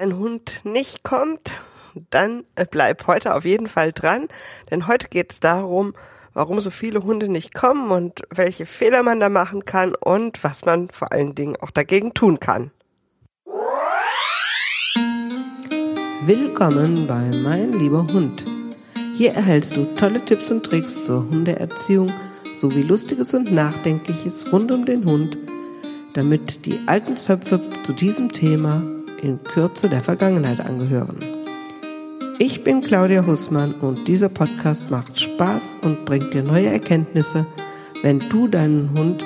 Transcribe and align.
ein 0.00 0.16
Hund 0.16 0.62
nicht 0.64 1.02
kommt, 1.02 1.60
dann 2.08 2.44
bleib 2.70 3.06
heute 3.06 3.34
auf 3.34 3.44
jeden 3.44 3.66
Fall 3.66 3.92
dran, 3.92 4.28
denn 4.70 4.86
heute 4.86 5.08
geht 5.08 5.32
es 5.32 5.40
darum, 5.40 5.94
warum 6.32 6.60
so 6.60 6.70
viele 6.70 7.02
Hunde 7.02 7.28
nicht 7.28 7.54
kommen 7.54 7.90
und 7.90 8.22
welche 8.30 8.64
Fehler 8.64 9.02
man 9.02 9.20
da 9.20 9.28
machen 9.28 9.64
kann 9.64 9.94
und 9.94 10.42
was 10.42 10.64
man 10.64 10.88
vor 10.90 11.12
allen 11.12 11.34
Dingen 11.34 11.56
auch 11.60 11.70
dagegen 11.70 12.14
tun 12.14 12.40
kann. 12.40 12.70
Willkommen 16.24 17.06
bei 17.06 17.30
Mein 17.42 17.72
lieber 17.72 18.06
Hund. 18.12 18.46
Hier 19.16 19.32
erhältst 19.32 19.76
du 19.76 19.84
tolle 19.96 20.24
Tipps 20.24 20.50
und 20.50 20.64
Tricks 20.64 21.04
zur 21.04 21.28
Hundeerziehung 21.28 22.10
sowie 22.54 22.82
Lustiges 22.82 23.34
und 23.34 23.52
Nachdenkliches 23.52 24.50
rund 24.52 24.70
um 24.70 24.86
den 24.86 25.04
Hund, 25.04 25.36
damit 26.14 26.64
die 26.64 26.78
alten 26.86 27.16
Zöpfe 27.16 27.60
zu 27.82 27.92
diesem 27.92 28.30
Thema 28.30 28.99
in 29.22 29.42
Kürze 29.42 29.88
der 29.88 30.02
Vergangenheit 30.02 30.60
angehören. 30.60 31.18
Ich 32.38 32.64
bin 32.64 32.80
Claudia 32.80 33.26
Hussmann 33.26 33.74
und 33.74 34.08
dieser 34.08 34.28
Podcast 34.28 34.90
macht 34.90 35.20
Spaß 35.20 35.78
und 35.82 36.04
bringt 36.06 36.32
dir 36.32 36.42
neue 36.42 36.68
Erkenntnisse, 36.68 37.46
wenn 38.02 38.18
du 38.18 38.48
deinen 38.48 38.98
Hund 38.98 39.24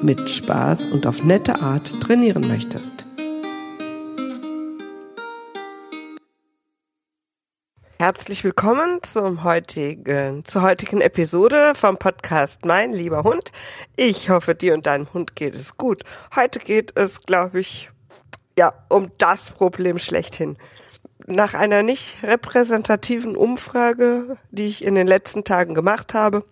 mit 0.00 0.28
Spaß 0.28 0.86
und 0.86 1.06
auf 1.06 1.24
nette 1.24 1.60
Art 1.60 2.00
trainieren 2.00 2.46
möchtest. 2.46 3.06
Herzlich 8.02 8.42
willkommen 8.42 8.98
zum 9.02 9.44
heutigen, 9.44 10.44
zur 10.44 10.62
heutigen 10.62 11.00
Episode 11.00 11.74
vom 11.76 11.98
Podcast 11.98 12.64
Mein 12.64 12.92
lieber 12.92 13.22
Hund. 13.22 13.52
Ich 13.94 14.28
hoffe, 14.28 14.56
dir 14.56 14.74
und 14.74 14.86
deinem 14.86 15.06
Hund 15.14 15.36
geht 15.36 15.54
es 15.54 15.76
gut. 15.76 16.02
Heute 16.34 16.58
geht 16.58 16.96
es, 16.96 17.20
glaube 17.20 17.60
ich, 17.60 17.91
ja, 18.58 18.72
um 18.88 19.10
das 19.18 19.50
Problem 19.52 19.98
schlechthin. 19.98 20.56
Nach 21.26 21.54
einer 21.54 21.82
nicht 21.82 22.22
repräsentativen 22.22 23.36
Umfrage, 23.36 24.36
die 24.50 24.66
ich 24.66 24.84
in 24.84 24.94
den 24.94 25.06
letzten 25.06 25.44
Tagen 25.44 25.74
gemacht 25.74 26.14
habe, 26.14 26.44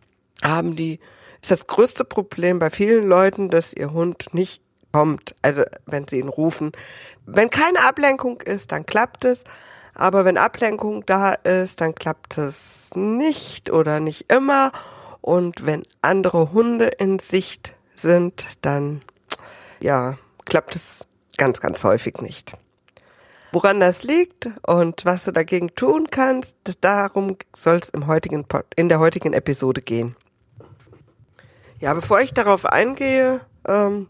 haben 0.43 0.77
die, 0.77 1.01
ist 1.43 1.51
das 1.51 1.67
größte 1.67 2.05
Problem 2.05 2.59
bei 2.59 2.71
vielen 2.71 3.07
Leuten, 3.07 3.51
dass 3.51 3.73
ihr 3.73 3.93
Hund 3.93 4.33
nicht 4.33 4.63
kommt. 4.93 5.35
Also, 5.43 5.63
wenn 5.87 6.07
sie 6.09 6.19
ihn 6.19 6.29
rufen. 6.29 6.73
Wenn 7.27 7.51
keine 7.51 7.85
Ablenkung 7.85 8.41
ist, 8.41 8.73
dann 8.73 8.87
klappt 8.87 9.25
es. 9.25 9.43
Aber 9.95 10.25
wenn 10.25 10.39
Ablenkung 10.39 11.05
da 11.05 11.33
ist, 11.33 11.81
dann 11.81 11.95
klappt 11.95 12.39
es 12.39 12.91
nicht 12.95 13.71
oder 13.71 14.01
nicht 14.01 14.33
immer. 14.33 14.73
Und 15.21 15.67
wenn 15.67 15.83
andere 16.01 16.53
Hunde 16.53 16.87
in 16.87 17.19
Sicht 17.19 17.75
sind, 17.97 18.47
dann, 18.63 19.01
ja, 19.81 20.15
klappt 20.47 20.77
es 20.77 21.07
ganz, 21.41 21.61
ganz 21.61 21.83
häufig 21.85 22.21
nicht. 22.21 22.53
Woran 23.51 23.81
das 23.81 24.05
liegt 24.05 24.51
und 24.67 25.07
was 25.07 25.25
du 25.25 25.33
dagegen 25.33 25.75
tun 25.75 26.09
kannst, 26.11 26.55
darum 26.83 27.37
soll 27.57 27.77
es 27.77 27.89
im 27.89 28.07
heutigen, 28.07 28.45
in 28.77 28.91
der 28.91 29.01
heutigen 29.01 29.33
Episode 29.33 29.81
gehen. 29.81 30.17
Ja, 31.79 31.95
bevor 31.95 32.21
ich 32.21 32.35
darauf 32.35 32.67
eingehe, 32.67 33.41
ähm, 33.67 34.09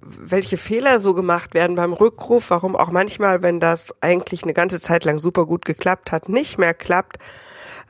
welche 0.00 0.56
Fehler 0.56 1.00
so 1.00 1.14
gemacht 1.14 1.52
werden 1.52 1.74
beim 1.74 1.92
Rückruf, 1.92 2.50
warum 2.50 2.76
auch 2.76 2.92
manchmal, 2.92 3.42
wenn 3.42 3.58
das 3.58 3.92
eigentlich 4.00 4.44
eine 4.44 4.54
ganze 4.54 4.80
Zeit 4.80 5.04
lang 5.04 5.18
super 5.18 5.46
gut 5.46 5.64
geklappt 5.64 6.12
hat, 6.12 6.28
nicht 6.28 6.58
mehr 6.58 6.74
klappt, 6.74 7.18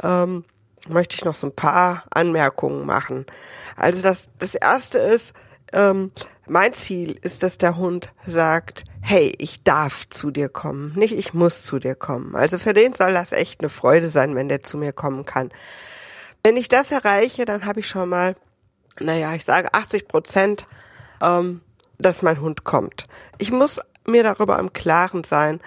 ähm, 0.03 0.45
möchte 0.89 1.15
ich 1.15 1.27
noch 1.27 1.35
so 1.35 1.49
ein 1.49 1.55
paar 1.55 2.05
Anmerkungen 2.09 2.87
machen. 2.87 3.27
Also 3.77 4.01
das, 4.03 4.31
das 4.39 4.55
erste 4.55 4.99
ist, 4.99 5.35
ähm, 5.75 6.11
mein 6.49 6.73
Ziel 6.73 7.19
ist, 7.23 7.43
dass 7.43 7.59
der 7.59 7.77
Hund 7.77 8.11
sagt, 8.27 8.85
hey, 9.01 9.35
ich 9.39 9.63
darf 9.63 10.09
zu 10.09 10.31
dir 10.31 10.49
kommen, 10.49 10.93
nicht 10.95 11.17
ich 11.17 11.35
muss 11.35 11.65
zu 11.65 11.79
dir 11.79 11.95
kommen. 11.95 12.35
Also 12.35 12.59
für 12.59 12.73
den 12.73 12.95
soll 12.95 13.13
das 13.13 13.33
echt 13.33 13.61
eine 13.61 13.69
Freude 13.69 14.11
sein, 14.11 14.35
wenn 14.35 14.49
der 14.49 14.63
zu 14.63 14.79
mir 14.79 14.93
kommen 14.93 15.25
kann. 15.25 15.51
Wenn 16.43 16.57
ich 16.57 16.69
das 16.69 16.93
erreiche, 16.93 17.45
dann 17.45 17.65
habe 17.65 17.81
ich 17.81 17.89
schon 17.89 18.09
mal, 18.09 18.37
naja, 19.01 19.35
ich 19.35 19.45
sage 19.45 19.75
80 19.75 20.09
Prozent, 20.09 20.67
ähm, 21.23 21.61
dass 21.99 22.23
mein 22.23 22.41
Hund 22.41 22.65
kommt. 22.65 23.07
Ich 23.39 23.51
muss 23.51 23.81
mir 24.07 24.23
darüber 24.23 24.59
im 24.59 24.73
Klaren 24.73 25.25
sein, 25.25 25.61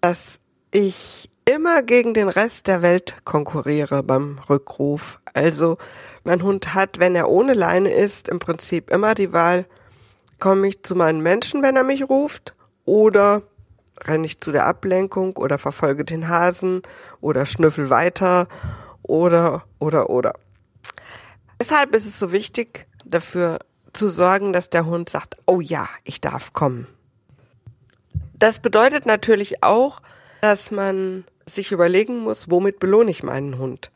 dass 0.00 0.38
ich 0.70 1.30
immer 1.44 1.82
gegen 1.82 2.14
den 2.14 2.28
Rest 2.28 2.66
der 2.66 2.82
Welt 2.82 3.16
konkurriere 3.24 4.02
beim 4.02 4.38
Rückruf. 4.48 5.20
Also 5.32 5.78
mein 6.22 6.42
Hund 6.42 6.74
hat, 6.74 6.98
wenn 6.98 7.14
er 7.14 7.28
ohne 7.28 7.54
Leine 7.54 7.92
ist, 7.92 8.28
im 8.28 8.38
Prinzip 8.38 8.90
immer 8.90 9.14
die 9.14 9.32
Wahl, 9.32 9.66
komme 10.40 10.68
ich 10.68 10.82
zu 10.82 10.94
meinen 10.94 11.20
Menschen, 11.20 11.62
wenn 11.62 11.76
er 11.76 11.84
mich 11.84 12.08
ruft, 12.08 12.54
oder 12.84 13.42
renne 14.04 14.26
ich 14.26 14.40
zu 14.40 14.52
der 14.52 14.66
Ablenkung 14.66 15.36
oder 15.36 15.58
verfolge 15.58 16.04
den 16.04 16.28
Hasen 16.28 16.82
oder 17.20 17.46
schnüffel 17.46 17.90
weiter 17.90 18.48
oder, 19.02 19.64
oder, 19.78 20.10
oder. 20.10 20.34
Deshalb 21.58 21.94
ist 21.94 22.06
es 22.06 22.18
so 22.18 22.32
wichtig, 22.32 22.86
dafür 23.04 23.58
zu 23.92 24.08
sorgen, 24.08 24.52
dass 24.52 24.70
der 24.70 24.86
Hund 24.86 25.10
sagt, 25.10 25.36
oh 25.46 25.60
ja, 25.60 25.88
ich 26.04 26.20
darf 26.20 26.52
kommen. 26.52 26.86
Das 28.34 28.60
bedeutet 28.60 29.04
natürlich 29.04 29.62
auch, 29.62 30.00
dass 30.40 30.70
man 30.70 31.24
sich 31.46 31.72
überlegen 31.72 32.20
muss, 32.20 32.50
womit 32.50 32.78
belohne 32.78 33.10
ich 33.10 33.22
meinen 33.22 33.58
Hund. 33.58 33.90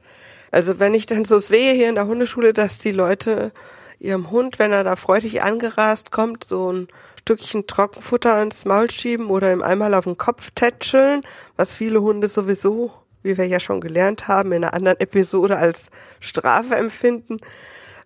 Also 0.51 0.79
wenn 0.79 0.95
ich 0.95 1.07
dann 1.07 1.25
so 1.25 1.39
sehe 1.39 1.73
hier 1.73 1.89
in 1.89 1.95
der 1.95 2.07
Hundeschule, 2.07 2.53
dass 2.53 2.79
die 2.79 2.93
Leute 2.93 3.53
ihrem 3.99 4.31
Hund, 4.31 4.59
wenn 4.59 4.73
er 4.73 4.85
da 4.85 4.97
freudig 4.97 5.43
angerast 5.43 6.11
kommt, 6.11 6.45
so 6.45 6.73
ein 6.73 6.89
Stückchen 7.21 7.67
Trockenfutter 7.67 8.43
ins 8.43 8.67
Maul 8.67 8.91
schieben 8.91 9.27
oder 9.27 9.53
ihm 9.53 9.63
einmal 9.63 9.95
auf 9.95 10.05
den 10.05 10.19
Kopf 10.19 10.51
tätscheln, 10.55 11.23
was 11.57 11.75
viele 11.75 12.03
Hunde 12.03 12.29
sowieso, 12.29 12.93
wie 13.23 13.39
wir 13.39 13.47
ja 13.47 13.61
schon 13.61 13.81
gelernt 13.81 14.29
haben, 14.29 14.53
in 14.53 14.63
einer 14.63 14.75
anderen 14.75 15.01
Episode 15.01 15.57
als 15.57 15.91
Strafe 16.21 16.75
empfinden, 16.75 17.39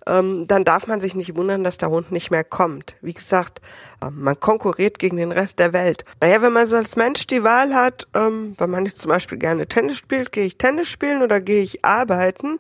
ähm, 0.07 0.47
dann 0.47 0.65
darf 0.65 0.87
man 0.87 1.01
sich 1.01 1.15
nicht 1.15 1.37
wundern, 1.37 1.65
dass 1.65 1.79
der 1.79 1.91
Hund 1.91 2.13
nicht 2.13 2.31
mehr 2.31 2.45
kommt. 2.45 2.95
Wie 3.03 3.13
gesagt, 3.13 3.61
äh, 4.01 4.11
man 4.11 4.39
konkurriert 4.39 4.99
gegen 4.99 5.17
den 5.17 5.33
Rest 5.33 5.59
der 5.59 5.73
Welt. 5.73 6.05
Naja, 6.21 6.41
wenn 6.41 6.53
man 6.53 6.67
so 6.67 6.77
als 6.77 6.97
Mensch 6.97 7.27
die 7.27 7.43
Wahl 7.43 7.75
hat, 7.75 8.07
ähm, 8.15 8.55
wenn 8.57 8.71
man 8.71 8.87
jetzt 8.87 9.01
zum 9.01 9.11
Beispiel 9.11 9.39
gerne 9.39 9.67
Tennis 9.67 9.97
spielt, 9.97 10.33
gehe 10.33 10.47
ich 10.47 10.57
Tennis 10.57 10.89
spielen 10.89 11.23
oder 11.23 11.41
gehe 11.41 11.63
ich 11.63 11.85
arbeiten 11.85 12.59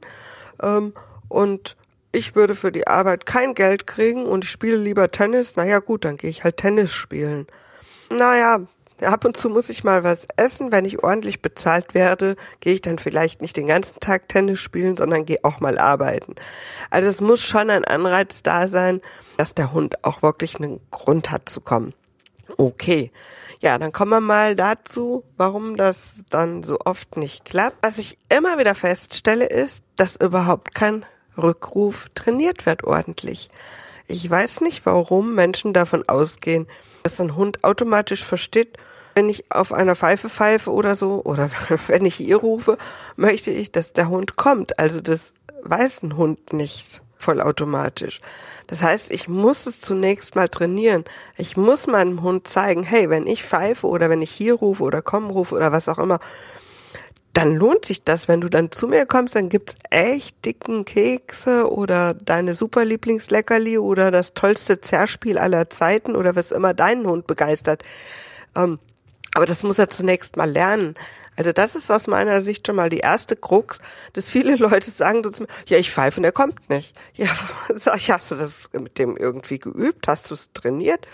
ähm, 0.63 0.93
und 1.29 1.77
ich 2.13 2.35
würde 2.35 2.55
für 2.55 2.73
die 2.73 2.87
Arbeit 2.87 3.27
kein 3.27 3.55
Geld 3.55 3.87
kriegen 3.87 4.25
und 4.27 4.45
ich 4.45 4.51
spiele 4.51 4.77
lieber 4.77 5.11
Tennis, 5.11 5.57
naja 5.57 5.79
gut, 5.81 6.05
dann 6.05 6.17
gehe 6.17 6.31
ich 6.31 6.45
halt 6.45 6.57
Tennis 6.57 6.91
spielen. 6.93 7.47
Naja, 8.11 8.61
ab 9.03 9.25
und 9.25 9.37
zu 9.37 9.51
muss 9.51 9.69
ich 9.69 9.85
mal 9.85 10.05
was 10.05 10.27
essen. 10.37 10.73
Wenn 10.73 10.85
ich 10.85 11.03
ordentlich 11.03 11.43
bezahlt 11.43 11.95
werde, 11.95 12.37
gehe 12.61 12.75
ich 12.75 12.81
dann 12.81 12.99
vielleicht 12.99 13.43
nicht 13.43 13.57
den 13.57 13.67
ganzen 13.67 14.01
Tag 14.01 14.29
Tennis 14.29 14.61
spielen, 14.61 14.97
sondern 14.97 15.27
gehe 15.27 15.39
auch 15.43 15.61
mal 15.61 15.79
arbeiten. 15.79 16.35
Also 16.91 17.09
es 17.09 17.21
muss 17.21 17.43
schon 17.43 17.71
ein 17.71 17.85
Anreiz 17.85 18.43
da 18.43 18.69
sein, 18.69 19.01
dass 19.37 19.55
der 19.55 19.73
Hund 19.73 20.05
auch 20.05 20.23
wirklich 20.23 20.57
einen 20.57 20.81
Grund 20.91 21.31
hat 21.31 21.49
zu 21.49 21.61
kommen. 21.61 21.95
Okay. 22.57 23.13
Ja, 23.61 23.77
dann 23.77 23.91
kommen 23.91 24.13
wir 24.13 24.21
mal 24.21 24.55
dazu, 24.55 25.25
warum 25.37 25.77
das 25.77 26.23
dann 26.31 26.63
so 26.63 26.79
oft 26.85 27.17
nicht 27.17 27.45
klappt. 27.45 27.79
Was 27.83 27.99
ich 27.99 28.17
immer 28.29 28.59
wieder 28.59 28.75
feststelle, 28.75 29.47
ist, 29.47 29.83
dass 29.97 30.15
überhaupt 30.17 30.75
kein 30.75 31.05
Rückruf 31.39 32.09
trainiert 32.15 32.67
wird 32.67 32.85
ordentlich. 32.85 33.51
Ich 34.07 34.29
weiß 34.29 34.63
nicht, 34.63 34.85
warum 34.87 35.35
Menschen 35.35 35.73
davon 35.73 36.09
ausgehen, 36.09 36.67
dass 37.03 37.21
ein 37.21 37.37
Hund 37.37 37.65
automatisch 37.65 38.25
versteht, 38.25 38.77
wenn 39.15 39.29
ich 39.29 39.51
auf 39.51 39.73
einer 39.73 39.97
Pfeife 39.97 40.31
pfeife 40.31 40.71
oder 40.71 40.97
so, 40.97 41.23
oder 41.25 41.51
wenn 41.89 42.05
ich 42.05 42.21
ihr 42.21 42.37
rufe, 42.37 42.79
möchte 43.17 43.51
ich, 43.51 43.73
dass 43.73 43.93
der 43.93 44.09
Hund 44.09 44.37
kommt. 44.37 44.79
Also 44.79 45.01
das 45.01 45.35
weiß 45.63 46.03
ein 46.03 46.17
Hund 46.17 46.53
nicht 46.53 47.03
vollautomatisch. 47.17 48.21
Das 48.69 48.83
heißt, 48.83 49.11
ich 49.11 49.29
muss 49.29 49.67
es 49.67 49.81
zunächst 49.81 50.37
mal 50.37 50.49
trainieren. 50.49 51.05
Ich 51.37 51.57
muss 51.57 51.87
meinem 51.87 52.23
Hund 52.23 52.47
zeigen, 52.47 52.83
hey, 52.83 53.11
wenn 53.11 53.27
ich 53.27 53.43
pfeife 53.43 53.87
oder 53.87 54.09
wenn 54.09 54.23
ich 54.23 54.31
hier 54.31 54.55
rufe 54.55 54.83
oder 54.83 55.03
komm 55.03 55.31
rufe 55.31 55.55
oder 55.55 55.73
was 55.73 55.89
auch 55.89 55.99
immer, 55.99 56.21
dann 57.35 57.55
lohnt 57.55 57.85
sich 57.85 58.03
das, 58.03 58.27
wenn 58.27 58.41
du 58.41 58.49
dann 58.49 58.73
zu 58.73 58.89
mir 58.89 59.07
kommst, 59.07 59.35
dann 59.35 59.49
gibt's 59.49 59.77
echt 59.91 60.45
dicken 60.45 60.85
Kekse 60.85 61.71
oder 61.71 62.15
deine 62.15 62.55
super 62.55 62.85
Lieblingsleckerli 62.85 63.79
oder 63.79 64.11
das 64.11 64.35
tollste 64.35 64.81
Zerspiel 64.81 65.39
aller 65.39 65.71
Zeiten 65.71 66.17
oder 66.17 66.35
was 66.37 66.51
immer 66.51 66.75
deinen 66.75 67.07
Hund 67.07 67.27
begeistert. 67.27 67.83
Ähm, 68.57 68.79
aber 69.35 69.47
das 69.47 69.63
muss 69.63 69.79
er 69.79 69.91
zunächst 69.91 70.37
mal 70.37 70.51
lernen. 70.51 70.95
Also 71.37 71.53
das 71.53 71.77
ist 71.77 71.89
aus 71.89 72.09
meiner 72.09 72.43
Sicht 72.43 72.67
schon 72.67 72.75
mal 72.75 72.89
die 72.89 72.99
erste 72.99 73.37
Krux, 73.37 73.79
dass 74.15 74.29
viele 74.29 74.57
Leute 74.57 74.91
sagen 74.91 75.23
so 75.23 75.31
zu 75.31 75.43
mir, 75.43 75.49
ja, 75.67 75.79
ich 75.79 75.93
pfeife 75.93 76.19
und 76.19 76.25
er 76.25 76.33
kommt 76.33 76.69
nicht. 76.69 76.97
Ja, 77.15 77.29
sag 77.77 77.97
ich, 77.99 78.11
hast 78.11 78.33
du 78.33 78.35
das 78.35 78.69
mit 78.73 78.99
dem 78.99 79.17
irgendwie 79.17 79.61
geübt? 79.61 80.09
Hast 80.09 80.31
du 80.31 80.35
es 80.35 80.53
trainiert? 80.53 81.07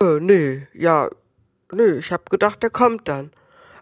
Äh, 0.00 0.20
nee, 0.20 0.68
ja, 0.72 1.08
nee, 1.72 1.98
ich 1.98 2.12
habe 2.12 2.22
gedacht, 2.30 2.62
der 2.62 2.70
kommt 2.70 3.08
dann. 3.08 3.32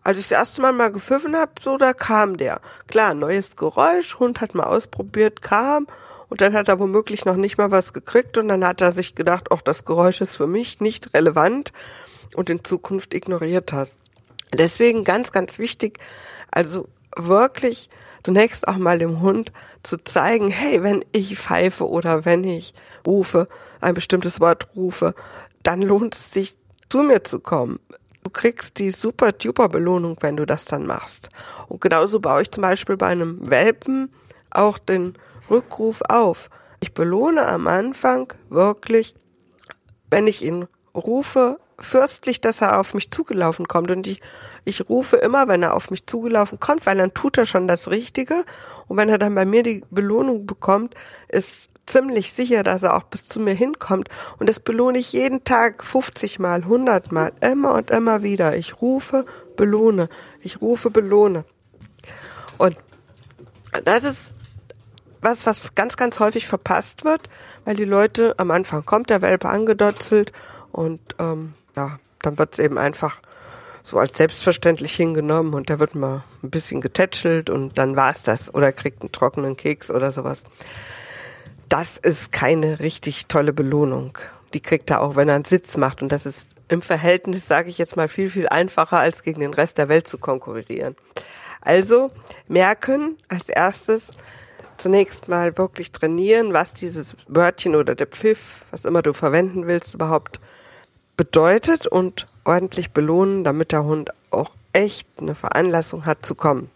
Als 0.05 0.19
ich 0.19 0.29
das 0.29 0.39
erste 0.39 0.61
Mal 0.61 0.73
mal 0.73 0.93
gepfiffen 0.93 1.35
hab, 1.35 1.61
so, 1.61 1.79
da 1.79 1.95
kam 1.95 2.37
der. 2.37 2.61
Klar, 2.87 3.15
neues 3.15 3.57
Geräusch, 3.57 4.19
Hund 4.19 4.43
hat 4.43 4.55
mal 4.55 4.65
ausprobiert, 4.65 5.41
kam 5.41 5.87
und 6.29 6.43
dann 6.43 6.53
hat 6.53 6.69
er 6.69 6.79
womöglich 6.79 7.25
noch 7.25 7.37
nicht 7.37 7.57
mal 7.57 7.71
was 7.71 7.95
gekriegt 7.95 8.37
und 8.37 8.49
dann 8.49 8.67
hat 8.67 8.83
er 8.83 8.93
sich 8.93 9.15
gedacht, 9.15 9.51
auch 9.51 9.63
das 9.63 9.87
Geräusch 9.87 10.21
ist 10.21 10.37
für 10.37 10.47
mich 10.47 10.81
nicht 10.81 11.15
relevant 11.15 11.73
und 12.35 12.51
in 12.51 12.63
Zukunft 12.65 13.15
ignoriert 13.15 13.73
hast. 13.73 13.97
Deswegen 14.53 15.05
ganz, 15.05 15.33
ganz 15.33 15.59
wichtig, 15.59 15.99
also 16.51 16.87
wirklich 17.17 17.89
zunächst 18.23 18.69
auch 18.69 18.77
mal 18.77 18.99
dem 18.99 19.21
Hund 19.21 19.53
zu 19.83 19.97
zeigen, 19.97 20.49
hey, 20.49 20.83
wenn 20.83 21.05
ich 21.13 21.39
pfeife 21.39 21.89
oder 21.89 22.27
wenn 22.27 22.45
ich 22.45 22.75
rufe, 23.07 23.49
ein 23.81 23.95
bestimmtes 23.95 24.39
Wort 24.39 24.69
rufe, 24.77 25.15
dann 25.63 25.81
lohnt 25.81 26.15
es 26.15 26.31
sich, 26.31 26.57
zu 26.91 27.03
mir 27.03 27.25
zu 27.25 27.41
kommen. 27.41 27.81
Du 28.25 28.31
kriegst 28.31 28.79
die 28.79 28.91
super 28.91 29.33
duper 29.33 29.69
Belohnung, 29.69 30.17
wenn 30.21 30.37
du 30.37 30.47
das 30.47 30.65
dann 30.65 30.87
machst. 30.87 31.29
Und 31.69 31.83
genauso 31.83 32.21
baue 32.21 32.43
ich 32.43 32.51
zum 32.51 32.63
Beispiel 32.63 32.97
bei 32.97 33.09
einem 33.09 33.51
Welpen 33.51 34.13
auch 34.51 34.79
den 34.79 35.15
Rückruf 35.51 36.01
auf. 36.09 36.49
Ich 36.81 36.95
belohne 36.95 37.47
am 37.47 37.67
Anfang 37.67 38.33
wirklich, 38.49 39.15
wenn 40.11 40.27
ich 40.27 40.43
ihn 40.43 40.67
rufe, 40.95 41.59
fürstlich, 41.79 42.41
dass 42.41 42.63
er 42.63 42.81
auf 42.81 42.95
mich 42.95 43.11
zugelaufen 43.11 43.69
kommt. 43.69 43.91
Und 43.91 44.07
ich, 44.07 44.23
ich 44.65 44.89
rufe 44.89 45.17
immer, 45.17 45.47
wenn 45.49 45.63
er 45.63 45.75
auf 45.75 45.91
mich 45.91 46.07
zugelaufen 46.07 46.59
kommt, 46.59 46.87
weil 46.87 46.97
dann 46.97 47.13
tut 47.13 47.37
er 47.37 47.45
schon 47.45 47.69
das 47.69 47.89
Richtige. 47.89 48.47
Und 48.89 48.97
wenn 48.97 49.11
er 49.11 49.19
dann 49.19 49.35
bei 49.35 49.45
mir 49.45 49.63
die 49.63 49.85
Belohnung 49.91 50.47
bekommt, 50.47 50.95
ist 51.29 51.69
ziemlich 51.87 52.33
sicher, 52.33 52.63
dass 52.63 52.83
er 52.83 52.97
auch 52.97 53.05
bis 53.05 53.27
zu 53.27 53.41
mir 53.41 53.55
hinkommt. 53.55 54.09
Und 54.39 54.49
das 54.49 54.61
belohne 54.61 54.99
ich 54.99 55.13
jeden 55.13 55.45
Tag 55.45 55.85
50 55.85 56.39
Mal, 56.39 56.63
100 56.63 57.13
Mal, 57.13 57.33
immer 57.41 57.75
und 57.75 57.91
immer 57.91 58.23
wieder. 58.23 58.57
Ich 58.57 58.81
rufe, 58.81 59.25
belohne. 59.57 60.09
Ich 60.43 60.61
rufe, 60.61 60.91
belohne. 60.91 61.45
Und 62.59 62.77
das 63.85 64.05
ist 64.05 64.31
was, 65.21 65.47
was 65.47 65.75
ganz, 65.75 65.97
ganz 65.97 66.21
häufig 66.21 66.47
verpasst 66.47 67.05
wird, 67.05 67.29
weil 67.65 67.77
die 67.77 67.85
Leute 67.85 68.35
am 68.39 68.51
Anfang 68.51 68.85
kommt 68.85 69.11
der 69.11 69.23
Welpe 69.23 69.49
angedotzelt 69.49 70.33
und 70.71 71.01
ähm, 71.19 71.55
ja, 71.77 71.99
dann 72.21 72.39
wird 72.39 72.53
es 72.53 72.59
eben 72.59 72.79
einfach 72.79 73.21
so 73.83 73.99
als 73.99 74.17
selbstverständlich 74.17 74.95
hingenommen 74.95 75.55
und 75.55 75.71
da 75.71 75.79
wird 75.79 75.95
mal 75.95 76.25
ein 76.43 76.51
bisschen 76.51 76.81
getätschelt 76.81 77.51
und 77.51 77.79
dann 77.79 77.97
war's 77.97 78.23
das 78.23 78.53
oder 78.55 78.73
kriegt 78.73 79.03
einen 79.03 79.13
trockenen 79.13 79.57
Keks 79.57 79.91
oder 79.91 80.13
sowas. 80.13 80.43
Das 81.77 81.97
ist 81.97 82.31
keine 82.31 82.79
richtig 82.79 83.27
tolle 83.27 83.53
Belohnung. 83.53 84.17
Die 84.53 84.61
kriegt 84.61 84.91
er 84.91 85.01
auch, 85.03 85.17
wenn 85.17 85.29
er 85.29 85.35
einen 85.35 85.45
Sitz 85.45 85.77
macht 85.77 86.03
und 86.03 86.13
das 86.13 86.25
ist 86.25 86.55
im 86.69 86.83
Verhältnis, 86.83 87.49
sage 87.49 87.69
ich 87.69 87.79
jetzt 87.79 87.97
mal, 87.97 88.07
viel, 88.07 88.31
viel 88.31 88.49
einfacher, 88.49 88.99
als 88.99 89.25
gegen 89.25 89.41
den 89.41 89.53
Rest 89.53 89.77
der 89.79 89.89
Welt 89.89 90.07
zu 90.07 90.19
konkurrieren. 90.19 90.95
Also 91.61 92.13
merken 92.47 93.19
als 93.27 93.49
erstes, 93.49 94.13
zunächst 94.77 95.27
mal 95.27 95.59
wirklich 95.59 95.91
trainieren, 95.91 96.53
was 96.53 96.75
dieses 96.75 97.17
Wörtchen 97.27 97.75
oder 97.75 97.97
der 97.97 98.07
Pfiff, 98.07 98.67
was 98.71 98.85
immer 98.85 99.03
du 99.03 99.13
verwenden 99.13 99.67
willst, 99.67 99.95
überhaupt 99.95 100.39
bedeutet 101.17 101.89
und 101.89 102.29
ordentlich 102.45 102.93
belohnen, 102.93 103.43
damit 103.43 103.73
der 103.73 103.83
Hund 103.83 104.11
auch 104.31 104.53
echt 104.73 105.09
eine 105.17 105.35
Veranlassung 105.35 106.07
hat 106.07 106.25
zu 106.25 106.37
kommen. 106.37 106.71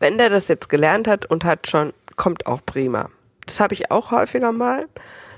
Wenn 0.00 0.18
der 0.18 0.28
das 0.28 0.48
jetzt 0.48 0.68
gelernt 0.68 1.08
hat 1.08 1.24
und 1.24 1.44
hat 1.44 1.66
schon, 1.66 1.94
kommt 2.16 2.46
auch 2.46 2.60
prima. 2.66 3.08
Das 3.46 3.60
habe 3.60 3.74
ich 3.74 3.90
auch 3.90 4.10
häufiger 4.10 4.52
mal, 4.52 4.88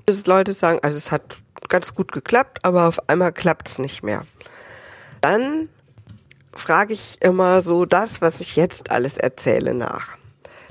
dass 0.07 0.27
Leute 0.27 0.53
sagen, 0.53 0.81
also 0.83 0.97
es 0.97 1.13
hat 1.13 1.37
ganz 1.69 1.95
gut 1.95 2.13
geklappt, 2.13 2.61
aber 2.63 2.89
auf 2.89 3.09
einmal 3.09 3.33
klappt 3.33 3.69
es 3.69 3.79
nicht 3.79 4.03
mehr. 4.03 4.25
Dann 5.21 5.69
frage 6.53 6.95
ich 6.95 7.19
immer 7.21 7.61
so 7.61 7.85
das, 7.85 8.21
was 8.21 8.41
ich 8.41 8.57
jetzt 8.57 8.91
alles 8.91 9.17
erzähle, 9.17 9.75
nach. 9.75 10.17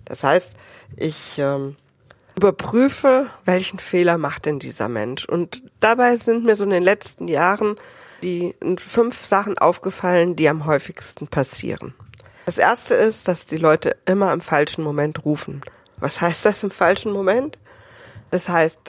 Das 0.05 0.23
heißt, 0.23 0.51
ich 0.95 1.37
ähm, 1.37 1.75
überprüfe, 2.35 3.27
welchen 3.45 3.79
Fehler 3.79 4.17
macht 4.17 4.45
denn 4.45 4.59
dieser 4.59 4.89
Mensch. 4.89 5.25
Und 5.25 5.61
dabei 5.79 6.15
sind 6.15 6.45
mir 6.45 6.55
so 6.55 6.63
in 6.63 6.69
den 6.69 6.83
letzten 6.83 7.27
Jahren 7.27 7.75
die 8.23 8.55
fünf 8.77 9.25
Sachen 9.25 9.57
aufgefallen, 9.57 10.35
die 10.35 10.49
am 10.49 10.65
häufigsten 10.65 11.27
passieren. 11.27 11.93
Das 12.45 12.57
erste 12.57 12.95
ist, 12.95 13.27
dass 13.27 13.45
die 13.45 13.57
Leute 13.57 13.97
immer 14.05 14.31
im 14.33 14.41
falschen 14.41 14.83
Moment 14.83 15.25
rufen. 15.25 15.61
Was 15.99 16.21
heißt 16.21 16.45
das 16.45 16.63
im 16.63 16.71
falschen 16.71 17.11
Moment? 17.11 17.57
Das 18.31 18.49
heißt, 18.49 18.79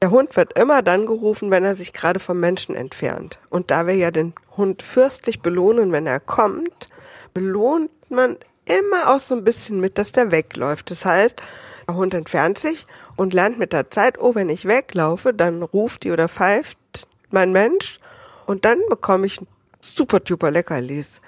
der 0.00 0.10
Hund 0.10 0.36
wird 0.36 0.58
immer 0.58 0.82
dann 0.82 1.06
gerufen, 1.06 1.50
wenn 1.50 1.64
er 1.64 1.76
sich 1.76 1.92
gerade 1.92 2.18
vom 2.18 2.40
Menschen 2.40 2.74
entfernt. 2.74 3.38
Und 3.50 3.70
da 3.70 3.86
wir 3.86 3.94
ja 3.94 4.10
den 4.10 4.34
Hund 4.56 4.82
fürstlich 4.82 5.40
belohnen, 5.40 5.92
wenn 5.92 6.06
er 6.06 6.20
kommt, 6.20 6.88
belohnt 7.34 7.90
man 8.10 8.36
immer 8.64 9.10
auch 9.10 9.20
so 9.20 9.34
ein 9.34 9.44
bisschen 9.44 9.80
mit, 9.80 9.98
dass 9.98 10.12
der 10.12 10.30
wegläuft. 10.30 10.90
Das 10.90 11.04
heißt, 11.04 11.40
der 11.86 11.94
Hund 11.94 12.14
entfernt 12.14 12.58
sich 12.58 12.86
und 13.16 13.34
lernt 13.34 13.58
mit 13.58 13.72
der 13.72 13.90
Zeit, 13.90 14.20
oh, 14.20 14.34
wenn 14.34 14.48
ich 14.48 14.64
weglaufe, 14.64 15.32
dann 15.32 15.62
ruft 15.62 16.04
die 16.04 16.10
oder 16.10 16.28
pfeift 16.28 16.78
mein 17.30 17.52
Mensch 17.52 18.00
und 18.46 18.64
dann 18.64 18.78
bekomme 18.88 19.26
ich 19.26 19.40
super 19.80 20.20
duper 20.20 20.50
Leckerlis. 20.50 21.20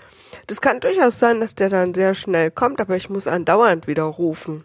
Das 0.47 0.61
kann 0.61 0.81
durchaus 0.81 1.19
sein, 1.19 1.41
dass 1.41 1.55
der 1.55 1.71
dann 1.71 1.95
sehr 1.95 2.15
schnell 2.15 2.51
kommt, 2.51 2.81
aber 2.81 2.97
ich 2.97 3.09
muss 3.09 3.27
andauernd 3.27 3.87
wieder 3.87 4.05
rufen, 4.05 4.65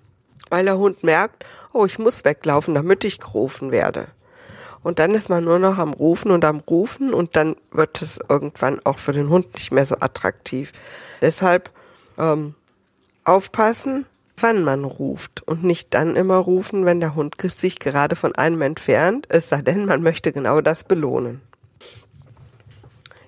weil 0.49 0.65
der 0.65 0.77
Hund 0.77 1.03
merkt, 1.03 1.45
oh, 1.73 1.85
ich 1.85 1.99
muss 1.99 2.25
weglaufen, 2.25 2.75
damit 2.75 3.03
ich 3.05 3.19
gerufen 3.19 3.71
werde. 3.71 4.07
Und 4.81 4.99
dann 4.99 5.11
ist 5.11 5.29
man 5.29 5.43
nur 5.43 5.59
noch 5.59 5.77
am 5.77 5.93
Rufen 5.93 6.31
und 6.31 6.45
am 6.45 6.59
Rufen 6.59 7.13
und 7.13 7.35
dann 7.35 7.55
wird 7.71 8.01
es 8.01 8.19
irgendwann 8.29 8.79
auch 8.85 8.97
für 8.97 9.11
den 9.11 9.29
Hund 9.29 9.53
nicht 9.55 9.71
mehr 9.71 9.85
so 9.85 9.95
attraktiv. 9.99 10.71
Deshalb 11.21 11.69
ähm, 12.17 12.55
aufpassen, 13.25 14.05
wann 14.37 14.63
man 14.63 14.85
ruft 14.85 15.45
und 15.45 15.65
nicht 15.65 15.93
dann 15.93 16.15
immer 16.15 16.37
rufen, 16.37 16.85
wenn 16.85 17.01
der 17.01 17.13
Hund 17.15 17.35
sich 17.41 17.79
gerade 17.79 18.15
von 18.15 18.35
einem 18.35 18.61
entfernt, 18.61 19.25
es 19.29 19.49
sei 19.49 19.61
denn, 19.61 19.85
man 19.85 20.01
möchte 20.01 20.31
genau 20.31 20.61
das 20.61 20.85
belohnen. 20.85 21.41